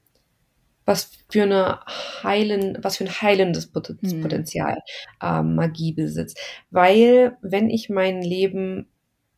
[0.86, 1.80] was für eine
[2.24, 4.22] heilen, was für ein heilendes hm.
[4.22, 4.78] Potenzial
[5.22, 6.40] äh, Magie besitzt.
[6.72, 8.88] Weil wenn ich mein Leben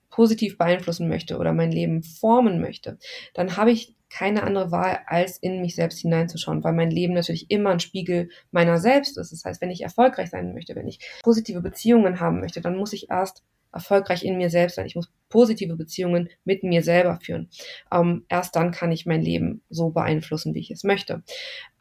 [0.10, 2.98] positiv beeinflussen möchte oder mein Leben formen möchte,
[3.34, 7.52] dann habe ich keine andere Wahl, als in mich selbst hineinzuschauen, weil mein Leben natürlich
[7.52, 9.32] immer ein Spiegel meiner selbst ist.
[9.32, 12.94] Das heißt, wenn ich erfolgreich sein möchte, wenn ich positive Beziehungen haben möchte, dann muss
[12.94, 13.44] ich erst
[13.78, 14.86] erfolgreich in mir selbst sein.
[14.86, 17.50] Ich muss positive Beziehungen mit mir selber führen.
[17.92, 21.24] Ähm, erst dann kann ich mein Leben so beeinflussen, wie ich es möchte.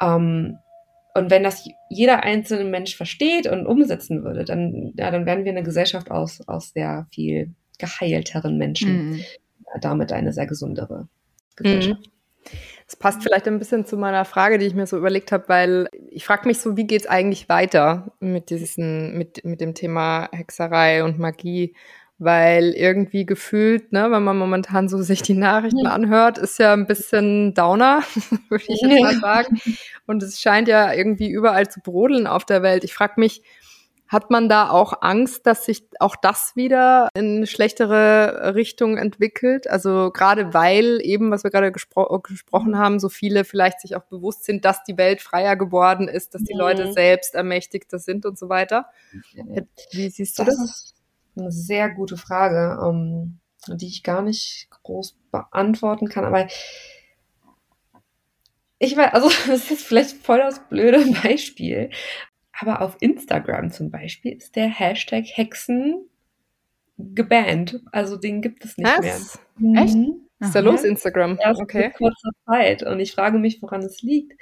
[0.00, 0.58] Ähm,
[1.14, 5.52] und wenn das jeder einzelne Mensch versteht und umsetzen würde, dann, ja, dann wären wir
[5.52, 9.10] eine Gesellschaft aus, aus sehr viel geheilteren Menschen.
[9.10, 9.24] Mhm.
[9.80, 11.08] Damit eine sehr gesundere
[11.56, 12.06] Gesellschaft.
[12.06, 12.16] Mhm.
[12.86, 15.88] Das passt vielleicht ein bisschen zu meiner Frage, die ich mir so überlegt habe, weil
[16.08, 20.28] ich frage mich so, wie geht es eigentlich weiter mit diesen, mit, mit dem Thema
[20.32, 21.74] Hexerei und Magie?
[22.18, 26.86] Weil irgendwie gefühlt, ne, wenn man momentan so sich die Nachrichten anhört, ist ja ein
[26.86, 28.02] bisschen Downer,
[28.48, 29.60] würde ich jetzt mal sagen.
[30.06, 32.84] Und es scheint ja irgendwie überall zu brodeln auf der Welt.
[32.84, 33.42] Ich frage mich,
[34.08, 39.68] hat man da auch Angst, dass sich auch das wieder in eine schlechtere Richtung entwickelt?
[39.68, 42.78] Also gerade weil eben, was wir gerade gespro gesprochen mhm.
[42.78, 46.44] haben, so viele vielleicht sich auch bewusst sind, dass die Welt freier geworden ist, dass
[46.44, 46.60] die mhm.
[46.60, 48.86] Leute selbst ermächtigter sind und so weiter.
[49.92, 50.56] Wie siehst du das?
[50.56, 50.94] Das ist
[51.36, 56.46] eine sehr gute Frage, um, ähm, die ich gar nicht groß beantworten kann, aber
[58.78, 61.90] ich weiß, also das ist vielleicht voll das blöde Beispiel,
[62.58, 66.08] aber auf Instagram zum Beispiel ist der Hashtag Hexen
[66.98, 67.80] gebannt.
[67.92, 69.38] Also den gibt es nicht Was?
[69.58, 69.82] mehr.
[69.82, 69.96] Echt?
[70.38, 71.38] Was ist da los, Instagram?
[71.40, 71.92] Erst okay.
[71.96, 72.82] kurzer Zeit.
[72.82, 74.32] Und ich frage mich, woran es liegt.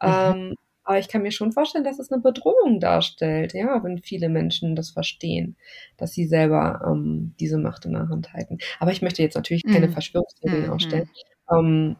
[0.00, 0.08] Mhm.
[0.08, 0.54] Ähm,
[0.84, 4.74] aber ich kann mir schon vorstellen, dass es eine Bedrohung darstellt, ja, wenn viele Menschen
[4.74, 5.56] das verstehen,
[5.96, 8.58] dass sie selber ähm, diese Macht in der Hand halten.
[8.80, 9.92] Aber ich möchte jetzt natürlich keine mhm.
[9.92, 10.72] Verschwörungstheorien mhm.
[10.72, 11.10] aufstellen.
[11.52, 11.96] Ähm,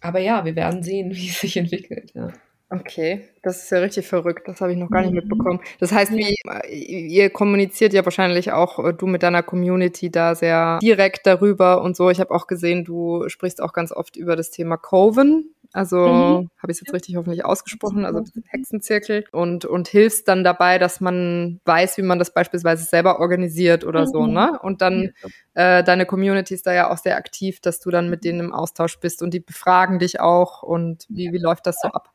[0.00, 2.12] aber ja, wir werden sehen, wie es sich entwickelt.
[2.14, 2.32] Ja.
[2.70, 4.46] Okay, das ist ja richtig verrückt.
[4.46, 5.16] Das habe ich noch gar nicht mhm.
[5.16, 5.60] mitbekommen.
[5.80, 6.36] Das heißt, wie,
[6.70, 11.96] ihr kommuniziert ja wahrscheinlich auch äh, du mit deiner Community da sehr direkt darüber und
[11.96, 12.10] so.
[12.10, 15.54] Ich habe auch gesehen, du sprichst auch ganz oft über das Thema Coven.
[15.72, 16.50] Also mhm.
[16.58, 21.00] habe ich es jetzt richtig hoffentlich ausgesprochen, also Hexenzirkel und und hilfst dann dabei, dass
[21.00, 24.06] man weiß, wie man das beispielsweise selber organisiert oder mhm.
[24.06, 24.58] so, ne?
[24.62, 25.12] Und dann
[25.54, 28.54] äh, deine Community ist da ja auch sehr aktiv, dass du dann mit denen im
[28.54, 32.12] Austausch bist und die befragen dich auch und wie wie läuft das so ab?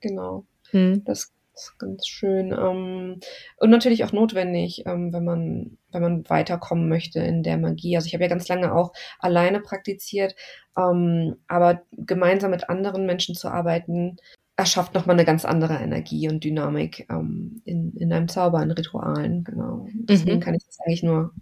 [0.00, 0.44] Genau.
[0.70, 1.02] Hm.
[1.04, 2.52] Das ist ganz schön.
[2.52, 3.20] Ähm,
[3.56, 7.96] und natürlich auch notwendig, ähm, wenn man, wenn man weiterkommen möchte in der Magie.
[7.96, 10.34] Also ich habe ja ganz lange auch alleine praktiziert,
[10.76, 14.16] ähm, aber gemeinsam mit anderen Menschen zu arbeiten,
[14.56, 19.86] erschafft nochmal eine ganz andere Energie und Dynamik in, in einem Zauber, in Ritualen, genau.
[19.94, 20.40] Deswegen mhm.
[20.40, 21.32] kann ich das eigentlich nur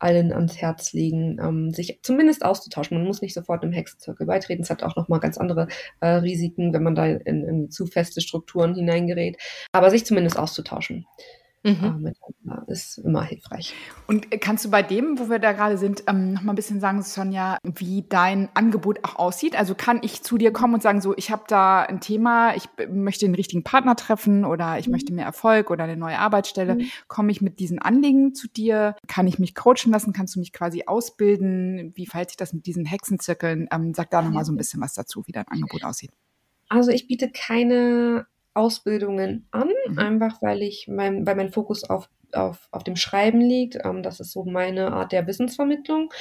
[0.00, 2.96] allen ans Herz legen, ähm, sich zumindest auszutauschen.
[2.96, 4.62] Man muss nicht sofort im Hexenzirkel beitreten.
[4.62, 5.68] Es hat auch nochmal ganz andere
[6.00, 9.36] äh, Risiken, wenn man da in, in zu feste Strukturen hineingerät.
[9.72, 11.06] Aber sich zumindest auszutauschen
[11.62, 12.06] mhm.
[12.06, 13.74] äh, ist immer hilfreich.
[14.06, 16.80] Und kannst du bei dem, wo wir da gerade sind, ähm, noch mal ein bisschen
[16.80, 19.56] sagen, Sonja, wie dein Angebot auch aussieht?
[19.56, 22.68] Also kann ich zu dir kommen und sagen, so, ich habe da ein Thema, ich
[22.88, 24.92] möchte den richtigen Partner treffen oder ich mhm.
[24.92, 26.76] möchte mehr Erfolg oder eine neue Arbeitsstelle.
[26.76, 26.90] Mhm.
[27.08, 28.96] Komme ich mit diesen Anliegen zu dir?
[29.06, 30.12] Kann ich mich coachen lassen?
[30.12, 31.92] Kannst du mich quasi ausbilden?
[31.94, 33.68] Wie verhält sich das mit diesen Hexenzirkeln?
[33.72, 36.10] Ähm, sag da noch mal so ein bisschen was dazu, wie dein Angebot aussieht.
[36.68, 38.26] Also ich biete keine
[38.60, 39.98] Ausbildungen an, mhm.
[39.98, 43.76] einfach weil ich mein, weil mein Fokus auf auf, auf dem Schreiben liegt.
[43.84, 46.12] Ähm, das ist so meine Art der Wissensvermittlung.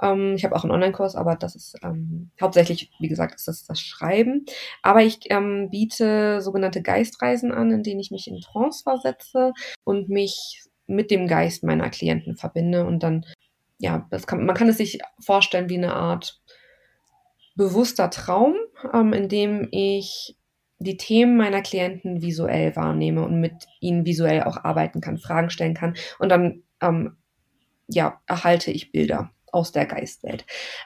[0.00, 3.64] Ähm, ich habe auch einen Online-Kurs, aber das ist ähm, hauptsächlich, wie gesagt, ist das
[3.64, 4.46] das Schreiben.
[4.82, 9.52] Aber ich ähm, biete sogenannte Geistreisen an, in denen ich mich in Trance versetze
[9.84, 12.86] und mich mit dem Geist meiner Klienten verbinde.
[12.86, 13.26] Und dann,
[13.78, 16.40] ja, kann, man kann es sich vorstellen wie eine Art
[17.56, 18.54] bewusster Traum,
[18.94, 20.37] ähm, in dem ich
[20.78, 25.74] die Themen meiner Klienten visuell wahrnehme und mit ihnen visuell auch arbeiten kann, Fragen stellen
[25.74, 27.16] kann und dann ähm,
[27.88, 30.44] ja erhalte ich Bilder aus der Geistwelt.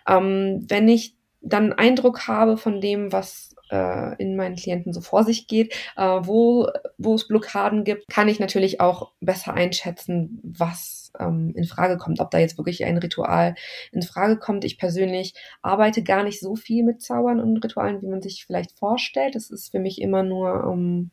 [0.08, 5.24] Ähm, wenn ich dann Eindruck habe von dem, was äh, in meinen Klienten so vor
[5.24, 6.68] sich geht, äh, wo,
[6.98, 12.20] wo es Blockaden gibt, kann ich natürlich auch besser einschätzen, was ähm, in Frage kommt,
[12.20, 13.54] ob da jetzt wirklich ein Ritual
[13.90, 14.64] in Frage kommt.
[14.64, 18.78] Ich persönlich arbeite gar nicht so viel mit Zaubern und Ritualen, wie man sich vielleicht
[18.78, 19.34] vorstellt.
[19.34, 21.10] Das ist für mich immer nur um,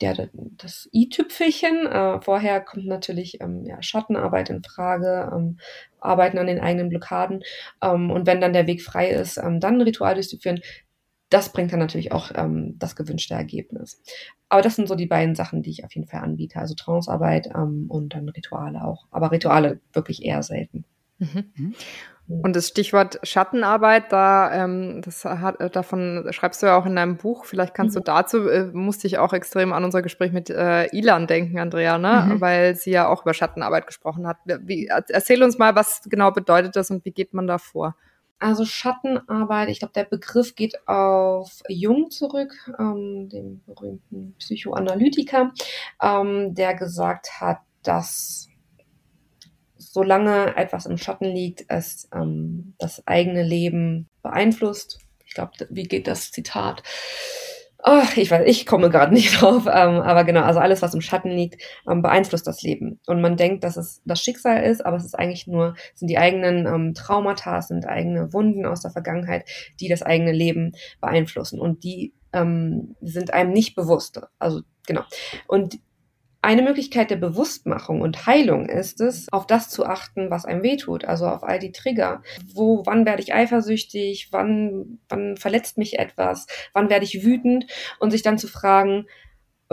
[0.00, 1.86] ja, das i-Tüpfelchen.
[1.86, 5.58] Äh, vorher kommt natürlich ähm, ja, Schattenarbeit in Frage, ähm,
[6.00, 7.42] Arbeiten an den eigenen Blockaden.
[7.82, 10.60] Ähm, und wenn dann der Weg frei ist, ähm, dann ein Ritual durchzuführen,
[11.34, 14.00] das bringt dann natürlich auch ähm, das gewünschte Ergebnis.
[14.48, 16.60] Aber das sind so die beiden Sachen, die ich auf jeden Fall anbiete.
[16.60, 19.06] Also Trancearbeit ähm, und dann Rituale auch.
[19.10, 20.84] Aber Rituale wirklich eher selten.
[21.18, 21.52] Mhm.
[21.56, 21.74] mhm.
[22.26, 26.96] Und das Stichwort Schattenarbeit, da ähm, das hat, äh, davon schreibst du ja auch in
[26.96, 27.44] deinem Buch.
[27.44, 28.00] Vielleicht kannst mhm.
[28.00, 31.98] du dazu, äh, musste ich auch extrem an unser Gespräch mit äh, Ilan denken, Andrea,
[31.98, 32.26] ne?
[32.28, 32.40] Mhm.
[32.40, 34.38] Weil sie ja auch über Schattenarbeit gesprochen hat.
[34.44, 37.96] Wie, erzähl uns mal, was genau bedeutet das und wie geht man da vor?
[38.38, 45.52] Also Schattenarbeit, ich glaube, der Begriff geht auf Jung zurück, ähm, dem berühmten Psychoanalytiker,
[46.02, 48.48] ähm, der gesagt hat, dass
[49.76, 54.98] solange etwas im Schatten liegt, es ähm, das eigene Leben beeinflusst.
[55.24, 56.82] Ich glaube, wie geht das Zitat?
[57.86, 61.02] Ach, ich weiß, ich komme gerade nicht drauf, ähm, aber genau, also alles, was im
[61.02, 62.98] Schatten liegt, ähm, beeinflusst das Leben.
[63.06, 66.16] Und man denkt, dass es das Schicksal ist, aber es ist eigentlich nur, sind die
[66.16, 69.44] eigenen ähm, Traumata, sind eigene Wunden aus der Vergangenheit,
[69.80, 70.72] die das eigene Leben
[71.02, 71.60] beeinflussen.
[71.60, 74.18] Und die ähm, sind einem nicht bewusst.
[74.38, 75.02] Also genau.
[75.46, 75.78] Und
[76.44, 81.04] eine Möglichkeit der Bewusstmachung und Heilung ist es, auf das zu achten, was einem wehtut,
[81.04, 82.22] also auf all die Trigger.
[82.52, 84.28] Wo, wann werde ich eifersüchtig?
[84.30, 86.46] Wann, wann verletzt mich etwas?
[86.74, 87.66] Wann werde ich wütend?
[87.98, 89.06] Und sich dann zu fragen,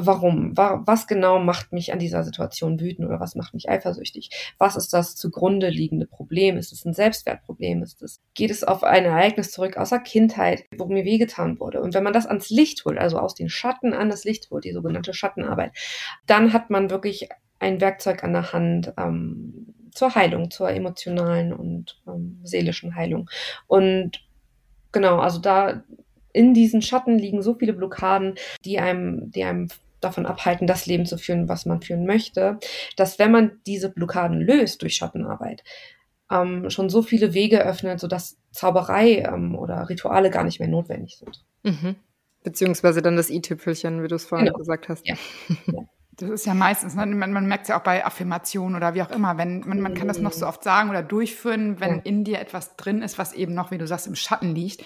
[0.05, 0.55] warum?
[0.55, 4.53] Was genau macht mich an dieser Situation wütend oder was macht mich eifersüchtig?
[4.57, 6.57] Was ist das zugrunde liegende Problem?
[6.57, 7.83] Ist es ein Selbstwertproblem?
[7.83, 11.81] Ist es, geht es auf ein Ereignis zurück aus der Kindheit, wo mir wehgetan wurde?
[11.81, 14.65] Und wenn man das ans Licht holt, also aus den Schatten an das Licht holt,
[14.65, 15.71] die sogenannte Schattenarbeit,
[16.27, 17.29] dann hat man wirklich
[17.59, 23.29] ein Werkzeug an der Hand, ähm, zur Heilung, zur emotionalen und ähm, seelischen Heilung.
[23.67, 24.23] Und
[24.91, 25.83] genau, also da
[26.33, 29.67] in diesen Schatten liegen so viele Blockaden, die einem, die einem
[30.01, 32.59] davon abhalten, das Leben zu führen, was man führen möchte,
[32.97, 35.63] dass wenn man diese Blockaden löst durch Schattenarbeit,
[36.29, 41.17] ähm, schon so viele Wege öffnet, sodass Zauberei ähm, oder Rituale gar nicht mehr notwendig
[41.17, 41.43] sind.
[41.63, 41.95] Mhm.
[42.43, 44.57] Beziehungsweise dann das i-Tüpfelchen, wie du es vorhin genau.
[44.57, 45.07] gesagt hast.
[45.07, 45.15] Ja.
[45.67, 45.83] ja.
[46.17, 47.05] Das ist ja meistens, ne?
[47.05, 49.93] man, man merkt es ja auch bei Affirmationen oder wie auch immer, wenn man, man
[49.93, 52.01] kann das noch so oft sagen oder durchführen, wenn ja.
[52.03, 54.83] in dir etwas drin ist, was eben noch, wie du sagst, im Schatten liegt,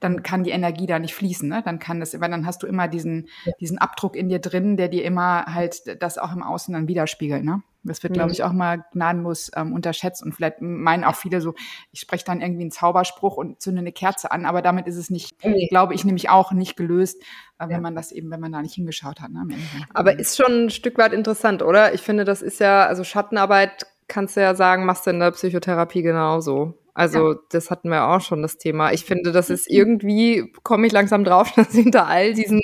[0.00, 1.48] dann kann die Energie da nicht fließen.
[1.48, 1.62] Ne?
[1.64, 3.52] Dann kann das, weil dann hast du immer diesen, ja.
[3.58, 7.42] diesen Abdruck in dir drin, der dir immer halt das auch im Außen dann widerspiegelt.
[7.42, 7.62] Ne?
[7.86, 8.32] Das wird, glaube mhm.
[8.32, 10.22] ich, auch mal gnadenlos ähm, unterschätzt.
[10.22, 11.54] Und vielleicht meinen auch viele so,
[11.92, 15.10] ich spreche dann irgendwie einen Zauberspruch und zünde eine Kerze an, aber damit ist es
[15.10, 15.68] nicht, nee.
[15.68, 17.22] glaube ich, nämlich auch nicht gelöst,
[17.58, 17.80] äh, wenn ja.
[17.80, 19.30] man das eben, wenn man da nicht hingeschaut hat.
[19.30, 19.46] Ne,
[19.94, 21.94] aber ist schon ein Stück weit interessant, oder?
[21.94, 25.32] Ich finde, das ist ja, also Schattenarbeit kannst du ja sagen, machst du in der
[25.32, 26.78] Psychotherapie genauso.
[26.96, 27.38] Also ja.
[27.50, 28.92] das hatten wir auch schon das Thema.
[28.92, 29.76] Ich finde, das ist mhm.
[29.76, 32.60] irgendwie, komme ich langsam drauf, dass hinter all diesen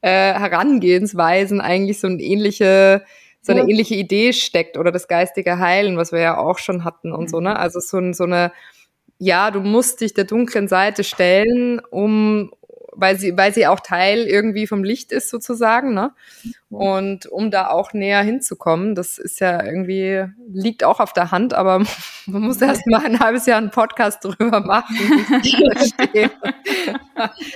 [0.00, 3.04] äh, Herangehensweisen eigentlich so ein ähnliche
[3.48, 7.12] so eine ähnliche Idee steckt oder das geistige Heilen, was wir ja auch schon hatten
[7.12, 7.58] und so, ne?
[7.58, 8.52] Also so, so eine,
[9.18, 12.52] ja, du musst dich der dunklen Seite stellen, um,
[12.98, 16.12] weil sie, weil sie auch Teil irgendwie vom Licht ist sozusagen, ne?
[16.68, 21.54] Und um da auch näher hinzukommen, das ist ja irgendwie, liegt auch auf der Hand,
[21.54, 21.78] aber
[22.26, 24.96] man muss erst mal ein halbes Jahr einen Podcast drüber machen.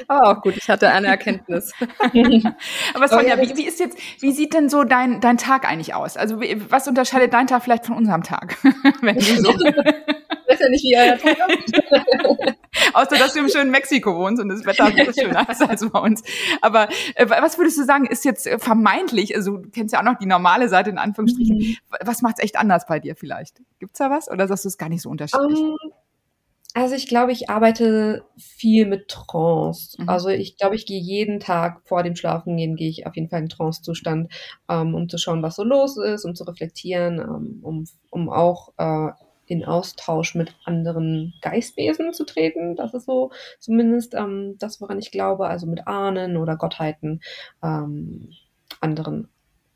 [0.09, 1.73] aber auch gut, ich hatte eine Erkenntnis.
[2.95, 6.17] aber Sonja, wie, wie ist jetzt, wie sieht denn so dein, dein Tag eigentlich aus?
[6.17, 8.57] Also was unterscheidet dein Tag vielleicht von unserem Tag?
[9.03, 9.53] Wenn du so
[10.53, 12.57] weiß ja nicht, wie euer Tag aussieht.
[12.93, 16.01] Außer, dass du im schönen Mexiko wohnst und das Wetter ist schöner ist als bei
[16.01, 16.23] uns.
[16.61, 20.19] Aber äh, was würdest du sagen, ist jetzt vermeintlich, also du kennst ja auch noch
[20.19, 21.77] die normale Seite in Anführungsstrichen, mhm.
[22.01, 23.63] was macht es echt anders bei dir vielleicht?
[23.79, 25.59] Gibt's da was oder sagst du es gar nicht so unterschiedlich?
[25.59, 25.93] Um, ähm,
[26.75, 30.01] also ich glaube, ich arbeite viel mit Trance.
[30.01, 30.09] Mhm.
[30.09, 33.41] Also ich glaube, ich gehe jeden Tag vor dem Schlafengehen, gehe ich auf jeden Fall
[33.41, 34.33] in Trance-Zustand,
[34.71, 38.73] ähm, um zu schauen, was so los ist, um zu reflektieren, ähm, um, um auch
[38.79, 39.11] äh,
[39.47, 42.77] in Austausch mit anderen Geistwesen zu treten.
[42.77, 47.21] Das ist so zumindest ähm, das, woran ich glaube, also mit Ahnen oder Gottheiten,
[47.63, 48.31] ähm,
[48.81, 49.29] anderen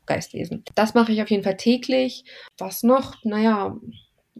[0.05, 0.63] Geistwesen.
[0.75, 2.23] Das mache ich auf jeden Fall täglich.
[2.57, 3.23] Was noch?
[3.23, 3.77] Naja,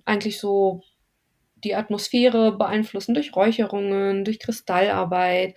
[0.06, 0.82] eigentlich so
[1.64, 5.52] die Atmosphäre beeinflussen durch Räucherungen, durch Kristallarbeit.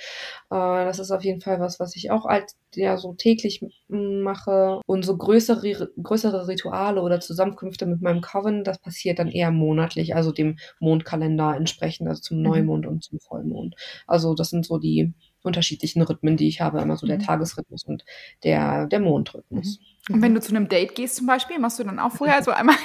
[0.51, 4.81] Äh, das ist auf jeden Fall was, was ich auch als ja so täglich mache.
[4.87, 10.15] Und so größere, größere Rituale oder Zusammenkünfte mit meinem Coven, das passiert dann eher monatlich,
[10.15, 12.43] also dem Mondkalender entsprechend, also zum mhm.
[12.45, 13.75] Neumond und zum Vollmond.
[14.07, 15.13] Also das sind so die
[15.43, 17.23] unterschiedlichen Rhythmen, die ich habe, immer so der mhm.
[17.23, 18.05] Tagesrhythmus und
[18.45, 19.79] der, der Mondrhythmus.
[20.09, 20.15] Mhm.
[20.15, 22.51] Und wenn du zu einem Date gehst zum Beispiel, machst du dann auch vorher so
[22.51, 22.77] einmal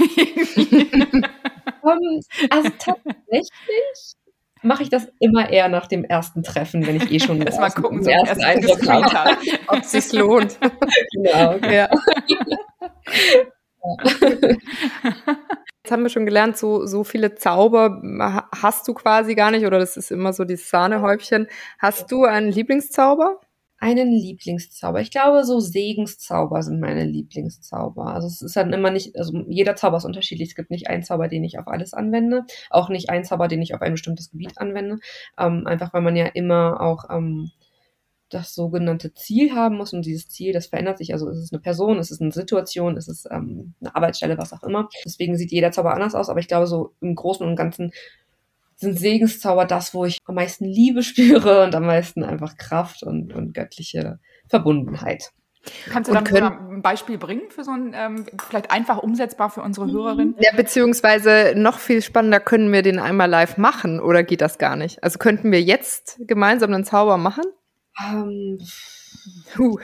[1.82, 4.16] um, also tatsächlich
[4.66, 7.70] mache ich das immer eher nach dem ersten Treffen, wenn ich eh schon erst mal
[7.70, 9.38] gucken, so ersten Eindruck habe,
[9.68, 10.58] ob es sich lohnt.
[11.12, 11.58] genau.
[11.58, 11.90] Ja.
[15.86, 18.02] Jetzt haben wir schon gelernt, so, so viele Zauber
[18.60, 21.46] hast du quasi gar nicht, oder das ist immer so die Sahnehäubchen.
[21.78, 23.40] Hast du einen Lieblingszauber?
[23.78, 25.02] einen Lieblingszauber.
[25.02, 28.08] Ich glaube, so Segenszauber sind meine Lieblingszauber.
[28.08, 30.50] Also es ist dann immer nicht, also jeder Zauber ist unterschiedlich.
[30.50, 33.62] Es gibt nicht einen Zauber, den ich auf alles anwende, auch nicht einen Zauber, den
[33.62, 34.98] ich auf ein bestimmtes Gebiet anwende.
[35.38, 37.52] Ähm, einfach weil man ja immer auch ähm,
[38.36, 41.14] das sogenannte Ziel haben muss und dieses Ziel, das verändert sich.
[41.14, 44.54] Also ist es eine Person, ist es eine Situation, ist es ähm, eine Arbeitsstelle, was
[44.54, 44.90] auch immer.
[45.06, 47.92] Deswegen sieht jeder Zauber anders aus, aber ich glaube, so im Großen und Ganzen
[48.76, 53.34] sind Segenszauber das, wo ich am meisten Liebe spüre und am meisten einfach Kraft und,
[53.34, 55.32] und göttliche Verbundenheit.
[55.90, 59.92] Kannst du dann ein Beispiel bringen für so ein, ähm, vielleicht einfach umsetzbar für unsere
[59.92, 60.36] Hörerinnen?
[60.40, 64.76] Ja, beziehungsweise noch viel spannender, können wir den einmal live machen oder geht das gar
[64.76, 65.04] nicht?
[65.04, 67.46] Also könnten wir jetzt gemeinsam einen Zauber machen?
[68.00, 68.58] Huh.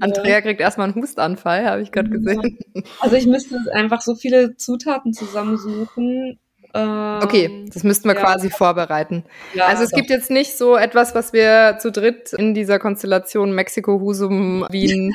[0.00, 2.58] Andrea kriegt erstmal einen Hustanfall, habe ich gerade gesehen.
[3.00, 6.38] Also ich müsste einfach so viele Zutaten zusammensuchen,
[6.74, 8.20] Okay, ähm, das müssten wir ja.
[8.20, 9.24] quasi vorbereiten.
[9.54, 9.96] Ja, also es doch.
[9.96, 15.14] gibt jetzt nicht so etwas, was wir zu dritt in dieser Konstellation Mexiko, Husum, Wien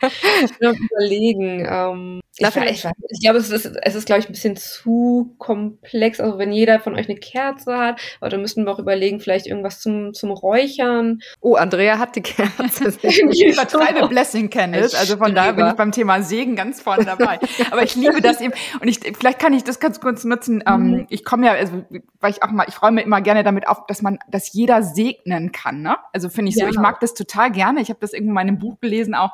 [0.02, 1.66] ich überlegen.
[1.68, 6.20] Ähm, ich, ich, ich, glaube, es ist, es ist, glaube ich, ein bisschen zu komplex.
[6.20, 9.46] Also wenn jeder von euch eine Kerze hat, aber dann müssten wir auch überlegen, vielleicht
[9.46, 11.20] irgendwas zum, zum Räuchern.
[11.40, 12.94] Oh, Andrea hat die Kerze.
[13.02, 17.38] ich übertreibe Blessing Candles, also von daher bin ich beim Thema Segen ganz vorne dabei.
[17.70, 18.52] Aber ich liebe das eben.
[18.80, 20.62] Und ich, vielleicht kann ich das ganz kurz nutzen.
[20.66, 21.06] Ähm, mhm.
[21.08, 21.84] ich komme ja, also,
[22.20, 25.52] weil ich auch mal, ich räume immer gerne damit auf, dass man, dass jeder segnen
[25.52, 25.80] kann.
[25.80, 25.96] Ne?
[26.12, 26.68] Also finde ich so, ja.
[26.68, 27.80] ich mag das total gerne.
[27.80, 29.30] Ich habe das irgendwo in meinem Buch gelesen, auch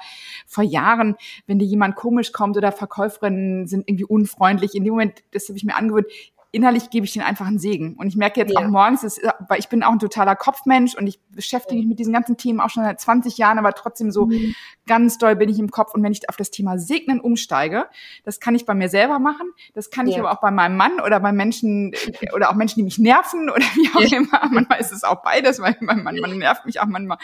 [0.46, 4.74] vor Jahren, wenn dir jemand komisch kommt oder Verkäuferinnen sind irgendwie unfreundlich.
[4.74, 6.06] In dem Moment, das habe ich mir angewöhnt,
[6.50, 7.96] innerlich gebe ich denen einfach einen Segen.
[7.96, 8.60] Und ich merke jetzt ja.
[8.60, 11.98] auch morgens, ist, weil ich bin auch ein totaler Kopfmensch und ich beschäftige mich mit
[11.98, 14.54] diesen ganzen Themen auch schon seit 20 Jahren, aber trotzdem so mhm.
[14.86, 15.94] Ganz doll bin ich im Kopf.
[15.94, 17.86] Und wenn ich auf das Thema Segnen umsteige,
[18.24, 21.00] das kann ich bei mir selber machen, das kann ich aber auch bei meinem Mann
[21.00, 21.94] oder bei Menschen
[22.34, 24.18] oder auch Menschen, die mich nerven oder wie auch ja.
[24.18, 24.48] immer.
[24.50, 27.18] Manchmal ist es auch beides, weil mein Mann, man nervt mich auch manchmal.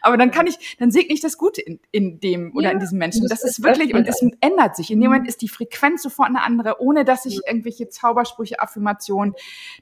[0.00, 2.98] Aber dann kann ich, dann segne ich das Gute in, in dem oder in diesem
[2.98, 3.22] Menschen.
[3.28, 4.90] Das, das ist wirklich, und es ändert sich.
[4.90, 9.34] In dem Moment ist die Frequenz sofort eine andere, ohne dass ich irgendwelche Zaubersprüche Affirmation.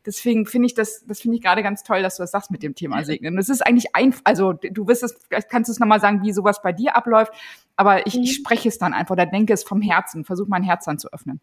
[0.07, 2.62] Deswegen finde ich das, das finde ich gerade ganz toll, dass du das sagst mit
[2.62, 3.37] dem Thema Segnen.
[3.37, 6.33] Das ist eigentlich ein, also du wirst es, vielleicht kannst du es nochmal sagen, wie
[6.33, 7.22] sowas bei dir abläuft,
[7.77, 8.23] aber ich, mhm.
[8.23, 11.12] ich spreche es dann einfach oder denke es vom Herzen, versuche mein Herz dann zu
[11.12, 11.41] öffnen.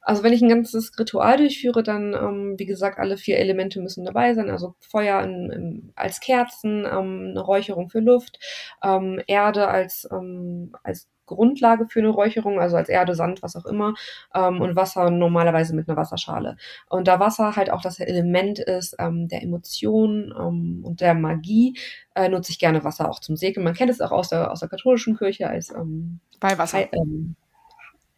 [0.00, 4.06] Also wenn ich ein ganzes Ritual durchführe, dann, ähm, wie gesagt, alle vier Elemente müssen
[4.06, 4.48] dabei sein.
[4.48, 8.38] Also Feuer in, in, als Kerzen, ähm, eine Räucherung für Luft,
[8.82, 13.66] ähm, Erde als, ähm, als Grundlage für eine Räucherung, also als Erde, Sand, was auch
[13.66, 13.94] immer,
[14.34, 16.56] ähm, und Wasser normalerweise mit einer Wasserschale.
[16.88, 21.78] Und da Wasser halt auch das Element ist ähm, der Emotion ähm, und der Magie,
[22.14, 23.64] äh, nutze ich gerne Wasser auch zum Segeln.
[23.64, 26.92] Man kennt es auch aus der, aus der katholischen Kirche als ähm, Weihwasser.
[26.92, 27.36] Ähm,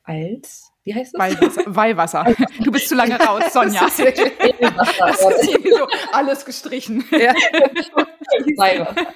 [0.04, 1.20] als wie heißt das?
[1.20, 1.74] Weihwasser.
[1.74, 2.26] Weihwasser.
[2.64, 3.80] Du bist zu lange raus, Sonja.
[3.82, 4.18] Das ist,
[4.98, 7.04] das ist so alles gestrichen.
[7.10, 7.34] Ja.
[8.56, 9.06] Weihwasser.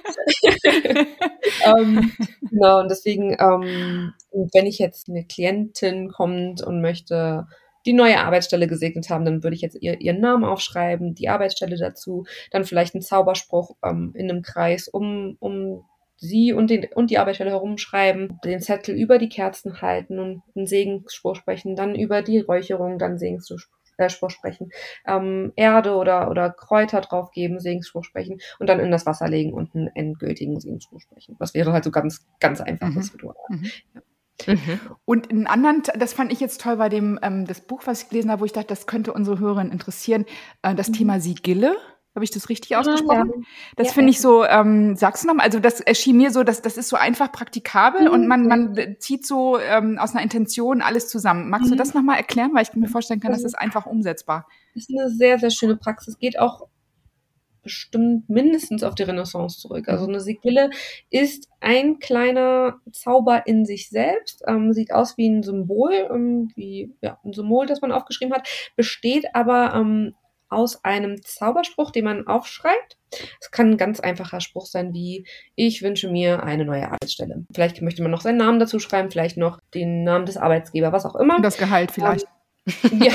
[1.64, 2.12] ähm,
[2.50, 4.12] genau, und deswegen, ähm,
[4.52, 7.46] wenn ich jetzt eine Klientin kommt und möchte
[7.86, 11.76] die neue Arbeitsstelle gesegnet haben, dann würde ich jetzt ihr, ihren Namen aufschreiben, die Arbeitsstelle
[11.76, 15.84] dazu, dann vielleicht einen Zauberspruch ähm, in einem Kreis um, um
[16.24, 20.66] sie und, den, und die Arbeitsstelle herumschreiben, den Zettel über die Kerzen halten und einen
[20.66, 23.60] Segensspruch sprechen, dann über die Räucherung, dann Segensspruch
[23.98, 24.70] äh, sprechen,
[25.06, 29.74] ähm, Erde oder, oder Kräuter draufgeben, Segensspruch sprechen und dann in das Wasser legen und
[29.74, 31.36] einen endgültigen Segensspruch sprechen.
[31.38, 33.16] Das wäre halt so ganz, ganz einfaches mhm.
[33.16, 33.36] Ritual.
[33.48, 33.70] Mhm.
[33.94, 34.02] Ja.
[34.46, 34.80] Mhm.
[35.04, 38.08] Und einen anderen, das fand ich jetzt toll bei dem ähm, das Buch, was ich
[38.08, 40.26] gelesen habe, wo ich dachte, das könnte unsere Hörerinnen interessieren,
[40.62, 40.94] äh, das mhm.
[40.94, 41.76] Thema Sigille.
[42.14, 43.32] Habe ich das richtig ausgesprochen?
[43.34, 43.46] Ja,
[43.76, 46.62] Das ja, finde ich so, ähm, sagst du nochmal, also das erschien mir so, dass
[46.62, 48.12] das ist so einfach praktikabel mhm.
[48.12, 51.50] und man, man zieht so ähm, aus einer Intention alles zusammen.
[51.50, 51.72] Magst mhm.
[51.72, 52.50] du das nochmal erklären?
[52.54, 54.46] Weil ich mir vorstellen kann, das ist einfach umsetzbar.
[54.74, 56.18] Das ist eine sehr, sehr schöne Praxis.
[56.18, 56.68] Geht auch
[57.64, 59.88] bestimmt mindestens auf die Renaissance zurück.
[59.88, 60.70] Also eine Sigille
[61.10, 66.94] ist ein kleiner Zauber in sich selbst, ähm, sieht aus wie ein Symbol, ähm, wie
[67.00, 68.46] ja, ein Symbol, das man aufgeschrieben hat,
[68.76, 70.14] besteht aber ähm,
[70.54, 72.96] aus einem Zauberspruch, den man aufschreibt.
[73.40, 77.44] Es kann ein ganz einfacher Spruch sein wie, ich wünsche mir eine neue Arbeitsstelle.
[77.54, 81.06] Vielleicht möchte man noch seinen Namen dazu schreiben, vielleicht noch den Namen des Arbeitsgebers, was
[81.06, 81.40] auch immer.
[81.40, 82.26] Das Gehalt vielleicht.
[82.90, 83.12] Ähm, ja,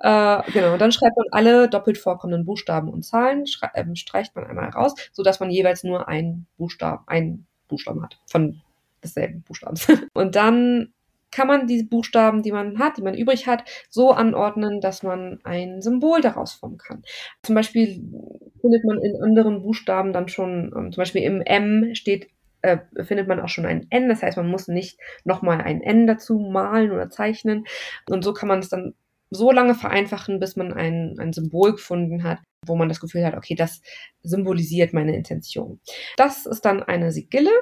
[0.44, 3.44] äh, genau, dann schreibt man alle doppelt vorkommenden Buchstaben und Zahlen,
[3.74, 8.60] äh, streicht man einmal raus, sodass man jeweils nur einen Buchstaben, einen Buchstaben hat von
[9.02, 9.86] desselben Buchstabens.
[10.14, 10.92] Und dann
[11.30, 15.40] kann man die Buchstaben, die man hat, die man übrig hat, so anordnen, dass man
[15.44, 17.02] ein Symbol daraus formen kann.
[17.42, 18.02] Zum Beispiel
[18.60, 22.28] findet man in anderen Buchstaben dann schon, ähm, zum Beispiel im M steht
[22.62, 24.08] äh, findet man auch schon ein N.
[24.08, 27.64] Das heißt, man muss nicht nochmal ein N dazu malen oder zeichnen.
[28.08, 28.94] Und so kann man es dann
[29.30, 33.36] so lange vereinfachen, bis man ein, ein Symbol gefunden hat, wo man das Gefühl hat,
[33.36, 33.82] okay, das
[34.22, 35.80] symbolisiert meine Intention.
[36.16, 37.52] Das ist dann eine Sigille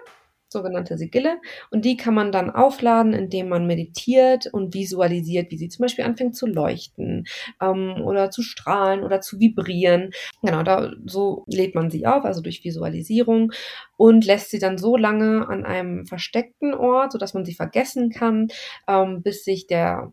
[0.48, 1.40] sogenannte Sigille.
[1.70, 6.04] Und die kann man dann aufladen, indem man meditiert und visualisiert, wie sie zum Beispiel
[6.04, 7.24] anfängt zu leuchten
[7.60, 10.10] ähm, oder zu strahlen oder zu vibrieren.
[10.42, 13.52] Genau, da, so lädt man sie auf, also durch Visualisierung
[13.96, 18.48] und lässt sie dann so lange an einem versteckten Ort, sodass man sie vergessen kann,
[18.88, 20.12] ähm, bis sich der,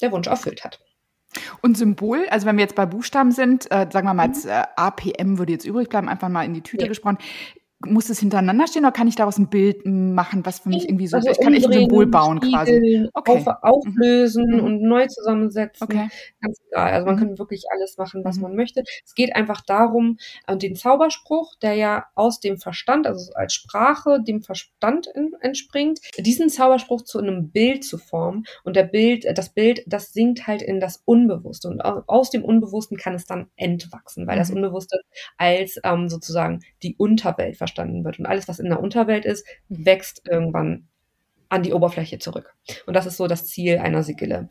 [0.00, 0.80] der Wunsch erfüllt hat.
[1.62, 4.62] Und Symbol, also wenn wir jetzt bei Buchstaben sind, äh, sagen wir mal jetzt äh,
[4.76, 6.88] APM würde jetzt übrig bleiben, einfach mal in die Tüte ja.
[6.88, 7.18] gesprochen
[7.86, 11.06] muss es hintereinander stehen oder kann ich daraus ein Bild machen, was für mich irgendwie
[11.06, 13.08] so, also ich kann echt ein Symbol bauen quasi.
[13.12, 13.44] Okay.
[13.46, 14.64] Auf, auflösen mhm.
[14.64, 15.84] und neu zusammensetzen.
[15.84, 16.08] Okay.
[16.40, 16.92] Ganz egal.
[16.92, 17.20] Also man mhm.
[17.20, 18.42] kann wirklich alles machen, was mhm.
[18.42, 18.82] man möchte.
[19.04, 24.22] Es geht einfach darum, äh, den Zauberspruch, der ja aus dem Verstand, also als Sprache
[24.22, 28.44] dem Verstand in, entspringt, diesen Zauberspruch zu einem Bild zu formen.
[28.64, 31.68] Und der Bild, das Bild, das sinkt halt in das Unbewusste.
[31.68, 34.56] Und aus dem Unbewussten kann es dann entwachsen, weil das mhm.
[34.56, 35.00] Unbewusste
[35.36, 38.18] als ähm, sozusagen die Unterwelt verstanden verstanden wird.
[38.18, 40.88] Und alles, was in der Unterwelt ist, wächst irgendwann
[41.48, 42.54] an die Oberfläche zurück.
[42.86, 44.48] Und das ist so das Ziel einer Sigille,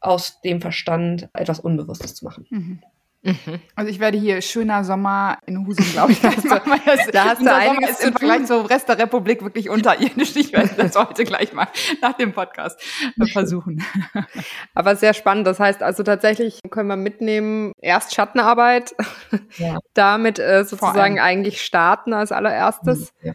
[0.00, 2.46] aus dem Verstand etwas Unbewusstes zu machen.
[2.50, 2.82] Mhm.
[3.26, 3.60] Mhm.
[3.74, 6.20] Also ich werde hier schöner Sommer in Husum, glaube ich.
[6.20, 6.62] Das, das,
[7.12, 10.36] da hast du einiges ist im Vergleich zum Rest der Republik wirklich unterirdisch.
[10.36, 11.66] Ich werde das heute gleich mal
[12.00, 12.80] nach dem Podcast
[13.32, 13.82] versuchen.
[14.74, 15.46] Aber sehr spannend.
[15.46, 18.94] Das heißt also tatsächlich können wir mitnehmen, erst Schattenarbeit,
[19.56, 19.78] ja.
[19.94, 23.32] damit äh, sozusagen eigentlich starten als allererstes, mhm, ja.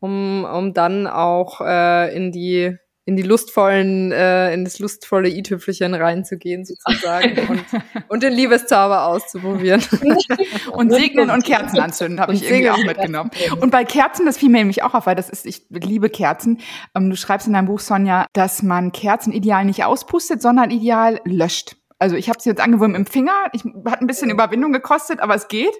[0.00, 5.94] um, um dann auch äh, in die in die lustvollen, äh, in das lustvolle i-Tüpfelchen
[5.94, 7.64] reinzugehen sozusagen und,
[8.08, 9.82] und den Liebeszauber auszuprobieren.
[10.72, 13.30] und segnen und Kerzen anzünden, habe ich irgendwie auch mitgenommen.
[13.60, 16.60] Und bei Kerzen, das fiel mir nämlich auch auf, weil das ist, ich liebe Kerzen.
[16.94, 21.20] Ähm, du schreibst in deinem Buch, Sonja, dass man Kerzen ideal nicht auspustet, sondern ideal
[21.24, 21.76] löscht.
[22.04, 23.32] Also ich habe es jetzt angewöhnt im Finger.
[23.54, 25.72] Ich hat ein bisschen Überwindung gekostet, aber es geht.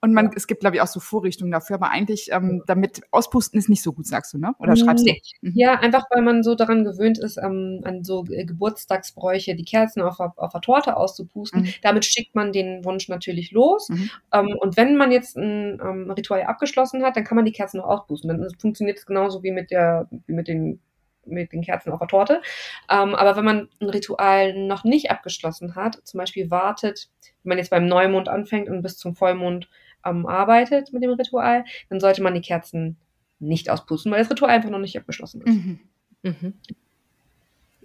[0.00, 1.76] Und man, es gibt, glaube ich, auch so Vorrichtungen dafür.
[1.76, 4.56] Aber eigentlich, ähm, damit auspusten ist nicht so gut, sagst du, ne?
[4.58, 5.22] Oder schreibst nee.
[5.40, 5.50] du?
[5.50, 5.52] Mhm.
[5.54, 10.18] Ja, einfach weil man so daran gewöhnt ist, ähm, an so Geburtstagsbräuche die Kerzen auf,
[10.18, 11.62] auf der Torte auszupusten.
[11.62, 11.68] Mhm.
[11.82, 13.88] Damit schickt man den Wunsch natürlich los.
[13.88, 14.10] Mhm.
[14.32, 17.76] Ähm, und wenn man jetzt ein ähm, Ritual abgeschlossen hat, dann kann man die Kerzen
[17.76, 18.30] noch auspusten.
[18.30, 20.80] Dann funktioniert es genauso wie mit der, wie mit den
[21.28, 22.42] mit den Kerzen auf der Torte.
[22.90, 27.08] Ähm, aber wenn man ein Ritual noch nicht abgeschlossen hat, zum Beispiel wartet,
[27.42, 29.68] wenn man jetzt beim Neumond anfängt und bis zum Vollmond
[30.04, 32.96] ähm, arbeitet mit dem Ritual, dann sollte man die Kerzen
[33.38, 35.54] nicht auspusten, weil das Ritual einfach noch nicht abgeschlossen ist.
[35.54, 35.80] Mhm.
[36.22, 36.54] Mhm.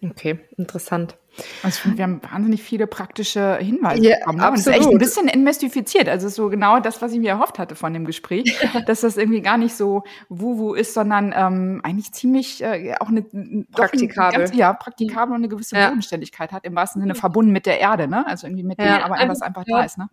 [0.04, 1.18] Okay, interessant.
[1.64, 4.40] Also wir haben wahnsinnig viele praktische Hinweise ja, bekommen.
[4.40, 4.48] Ne?
[4.50, 6.08] Und es ist echt ein bisschen entmystifiziert.
[6.08, 8.44] Also so genau das, was ich mir erhofft hatte von dem Gespräch,
[8.86, 13.24] dass das irgendwie gar nicht so wuhu ist, sondern ähm, eigentlich ziemlich äh, auch eine
[13.72, 15.88] praktikabel, ganz, ja praktikabel und eine gewisse ja.
[15.88, 18.28] Bodenständigkeit hat im wahrsten Sinne verbunden mit der Erde, ne?
[18.28, 20.08] Also irgendwie mit ja, dem, aber was einfach da ist, ne?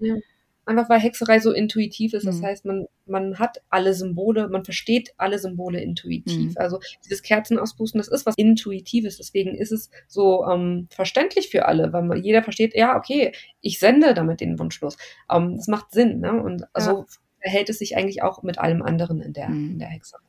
[0.70, 2.26] Einfach weil Hexerei so intuitiv ist.
[2.26, 2.46] Das mhm.
[2.46, 6.52] heißt, man, man hat alle Symbole, man versteht alle Symbole intuitiv.
[6.52, 6.56] Mhm.
[6.56, 9.16] Also dieses Kerzenauspusten, das ist was Intuitives.
[9.16, 13.80] Deswegen ist es so ähm, verständlich für alle, weil man, jeder versteht, ja, okay, ich
[13.80, 14.96] sende damit den Wunsch los.
[15.28, 16.20] Ähm, das macht Sinn.
[16.20, 16.40] Ne?
[16.40, 16.80] Und ja.
[16.80, 17.04] so
[17.40, 19.72] verhält es sich eigentlich auch mit allem anderen in der, mhm.
[19.72, 20.22] in der Hexerei.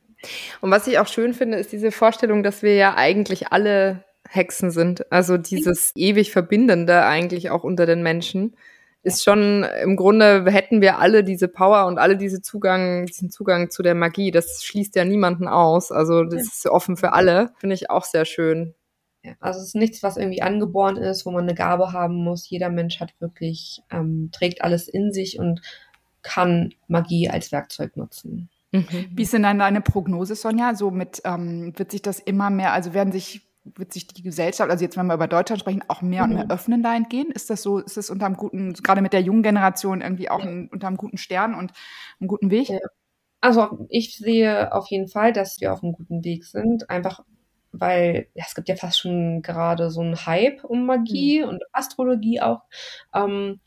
[0.60, 4.70] Und was ich auch schön finde, ist diese Vorstellung, dass wir ja eigentlich alle Hexen
[4.70, 5.10] sind.
[5.12, 8.56] Also dieses ewig Verbindende eigentlich auch unter den Menschen
[9.02, 13.70] ist schon im Grunde hätten wir alle diese Power und alle diese Zugang, diesen Zugang
[13.70, 14.30] zu der Magie.
[14.30, 15.90] Das schließt ja niemanden aus.
[15.90, 16.50] Also das ja.
[16.52, 17.50] ist offen für alle.
[17.58, 18.74] Finde ich auch sehr schön.
[19.24, 22.48] Ja, also es ist nichts, was irgendwie angeboren ist, wo man eine Gabe haben muss.
[22.48, 25.62] Jeder Mensch hat wirklich, ähm, trägt alles in sich und
[26.22, 28.50] kann Magie als Werkzeug nutzen.
[28.72, 28.86] Mhm.
[29.10, 30.74] Wie ist denn dann deine Prognose, Sonja?
[30.74, 34.70] So mit, ähm, wird sich das immer mehr, also werden sich wird sich die Gesellschaft,
[34.70, 36.30] also jetzt wenn wir über Deutschland sprechen, auch mehr mhm.
[36.30, 37.32] und mehr öffnen dahingehend?
[37.32, 40.42] Ist das so, ist das unter einem guten, gerade mit der jungen Generation irgendwie auch
[40.42, 41.72] ein, unter einem guten Stern und
[42.20, 42.68] einem guten Weg?
[42.68, 42.78] Ja.
[43.40, 47.24] Also ich sehe auf jeden Fall, dass wir auf einem guten Weg sind, einfach
[47.72, 51.48] weil ja, es gibt ja fast schon gerade so einen Hype um Magie mhm.
[51.48, 52.62] und Astrologie auch.
[53.14, 53.60] Ähm,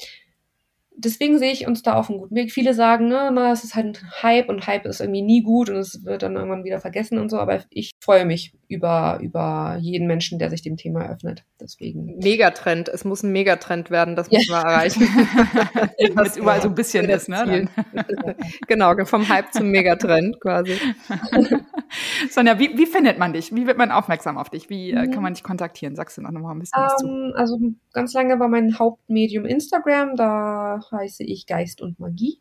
[0.95, 2.51] deswegen sehe ich uns da auf einem guten Weg.
[2.51, 5.69] Viele sagen, ne, na, es ist halt ein Hype und Hype ist irgendwie nie gut
[5.69, 9.77] und es wird dann irgendwann wieder vergessen und so, aber ich freue mich über, über
[9.79, 11.43] jeden Menschen, der sich dem Thema öffnet.
[11.59, 12.17] Deswegen.
[12.17, 12.89] Megatrend.
[12.89, 14.39] Es muss ein Megatrend werden, das ja.
[14.39, 15.01] müssen wir erreichen.
[16.15, 17.67] Was überall so ein bisschen ist, ne?
[18.67, 20.73] genau, vom Hype zum Megatrend quasi.
[22.29, 23.55] Sonja, wie, wie findet man dich?
[23.55, 24.69] Wie wird man aufmerksam auf dich?
[24.69, 25.95] Wie äh, kann man dich kontaktieren?
[25.95, 27.07] Sagst du noch mal ein bisschen um, was zu?
[27.07, 27.59] Ähm, also
[27.93, 32.39] ganz lange war mein Hauptmedium Instagram, da heiße ich Geist und Magie.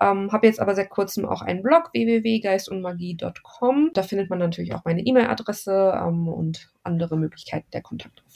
[0.00, 3.90] Ähm, Habe jetzt aber seit kurzem auch einen Blog www.geistundmagie.com.
[3.92, 8.33] Da findet man natürlich auch meine E-Mail-Adresse ähm, und andere Möglichkeiten der Kontaktaufnahme.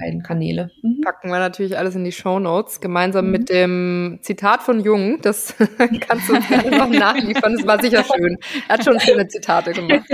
[0.00, 0.70] Beiden Kanäle.
[0.82, 1.02] Mhm.
[1.02, 3.32] Packen wir natürlich alles in die Show Notes, gemeinsam mhm.
[3.32, 5.20] mit dem Zitat von Jung.
[5.22, 5.54] Das
[6.08, 6.34] kannst du
[6.70, 7.56] noch nachliefern.
[7.56, 8.38] Das war sicher schön.
[8.68, 10.08] Er hat schon schöne Zitate gemacht.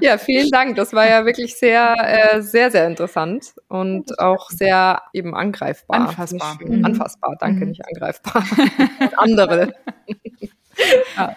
[0.00, 0.76] ja, vielen Dank.
[0.76, 6.08] Das war ja wirklich sehr, äh, sehr, sehr interessant und auch sehr eben angreifbar.
[6.08, 6.58] Anfassbar.
[6.64, 6.84] Mhm.
[6.84, 7.70] Anfassbar, danke, mhm.
[7.70, 8.44] nicht angreifbar.
[9.16, 9.74] andere.
[11.16, 11.36] ja.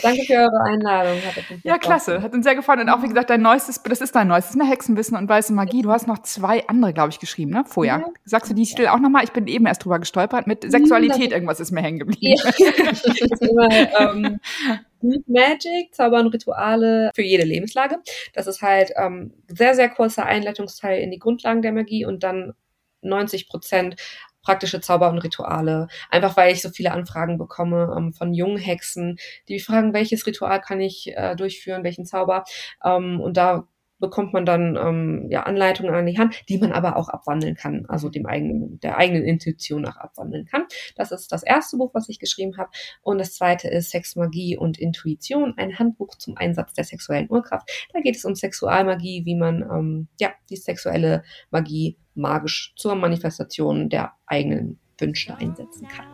[0.00, 1.18] Danke für eure Einladung.
[1.64, 2.22] ja, klasse.
[2.22, 2.80] Hat uns sehr gefallen.
[2.80, 4.64] Und auch, wie gesagt, dein neuestes, das ist dein neuestes, ne?
[4.72, 5.82] Hexenwissen und weiße Magie.
[5.82, 7.64] Du hast noch zwei andere, glaube ich, geschrieben, ne?
[7.66, 7.98] Vorher.
[7.98, 8.06] Ja.
[8.24, 9.24] Sagst du die Titel auch nochmal?
[9.24, 10.46] Ich bin eben erst drüber gestolpert.
[10.46, 12.40] Mit Sexualität, irgendwas ist mir hängen geblieben.
[12.42, 12.82] Ja.
[12.90, 13.68] das immer,
[14.00, 14.40] ähm,
[15.02, 17.98] Deep Magic, Zauber und Rituale für jede Lebenslage.
[18.34, 22.54] Das ist halt ähm, sehr, sehr kurzer Einleitungsteil in die Grundlagen der Magie und dann
[23.02, 23.96] 90 Prozent
[24.42, 25.88] praktische Zauber und Rituale.
[26.10, 29.18] Einfach weil ich so viele Anfragen bekomme ähm, von jungen Hexen,
[29.48, 32.44] die fragen, welches Ritual kann ich äh, durchführen, welchen Zauber.
[32.84, 33.68] Ähm, und da
[34.02, 37.86] bekommt man dann ähm, ja, Anleitungen an die Hand, die man aber auch abwandeln kann,
[37.86, 40.64] also dem eigenen, der eigenen Intuition nach abwandeln kann.
[40.96, 42.70] Das ist das erste Buch, was ich geschrieben habe.
[43.02, 47.70] Und das zweite ist Sex, Magie und Intuition, ein Handbuch zum Einsatz der sexuellen Urkraft.
[47.92, 51.22] Da geht es um Sexualmagie, wie man ähm, ja die sexuelle
[51.52, 56.11] Magie magisch zur Manifestation der eigenen Wünsche einsetzen kann.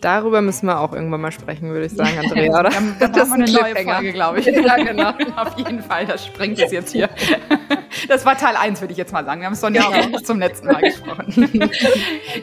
[0.00, 2.70] Darüber müssen wir auch irgendwann mal sprechen, würde ich sagen, Andrea, oder?
[2.70, 4.46] Ja, das ist eine neue Folge, glaube ich.
[4.62, 5.10] Ja, genau.
[5.36, 7.08] Auf jeden Fall, das sprengt es jetzt hier.
[8.08, 9.40] Das war Teil 1, würde ich jetzt mal sagen.
[9.40, 11.50] Wir haben Sonja auch zum letzten Mal gesprochen.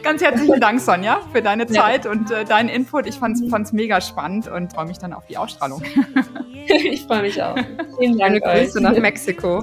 [0.02, 2.10] Ganz herzlichen Dank, Sonja, für deine Zeit ja.
[2.10, 3.06] und äh, deinen Input.
[3.06, 5.82] Ich fand es mega spannend und freue mich dann auf die Ausstrahlung.
[6.66, 7.56] ich freue mich auch.
[7.98, 8.42] Vielen Dank.
[8.42, 9.62] Grüße nach Mexiko.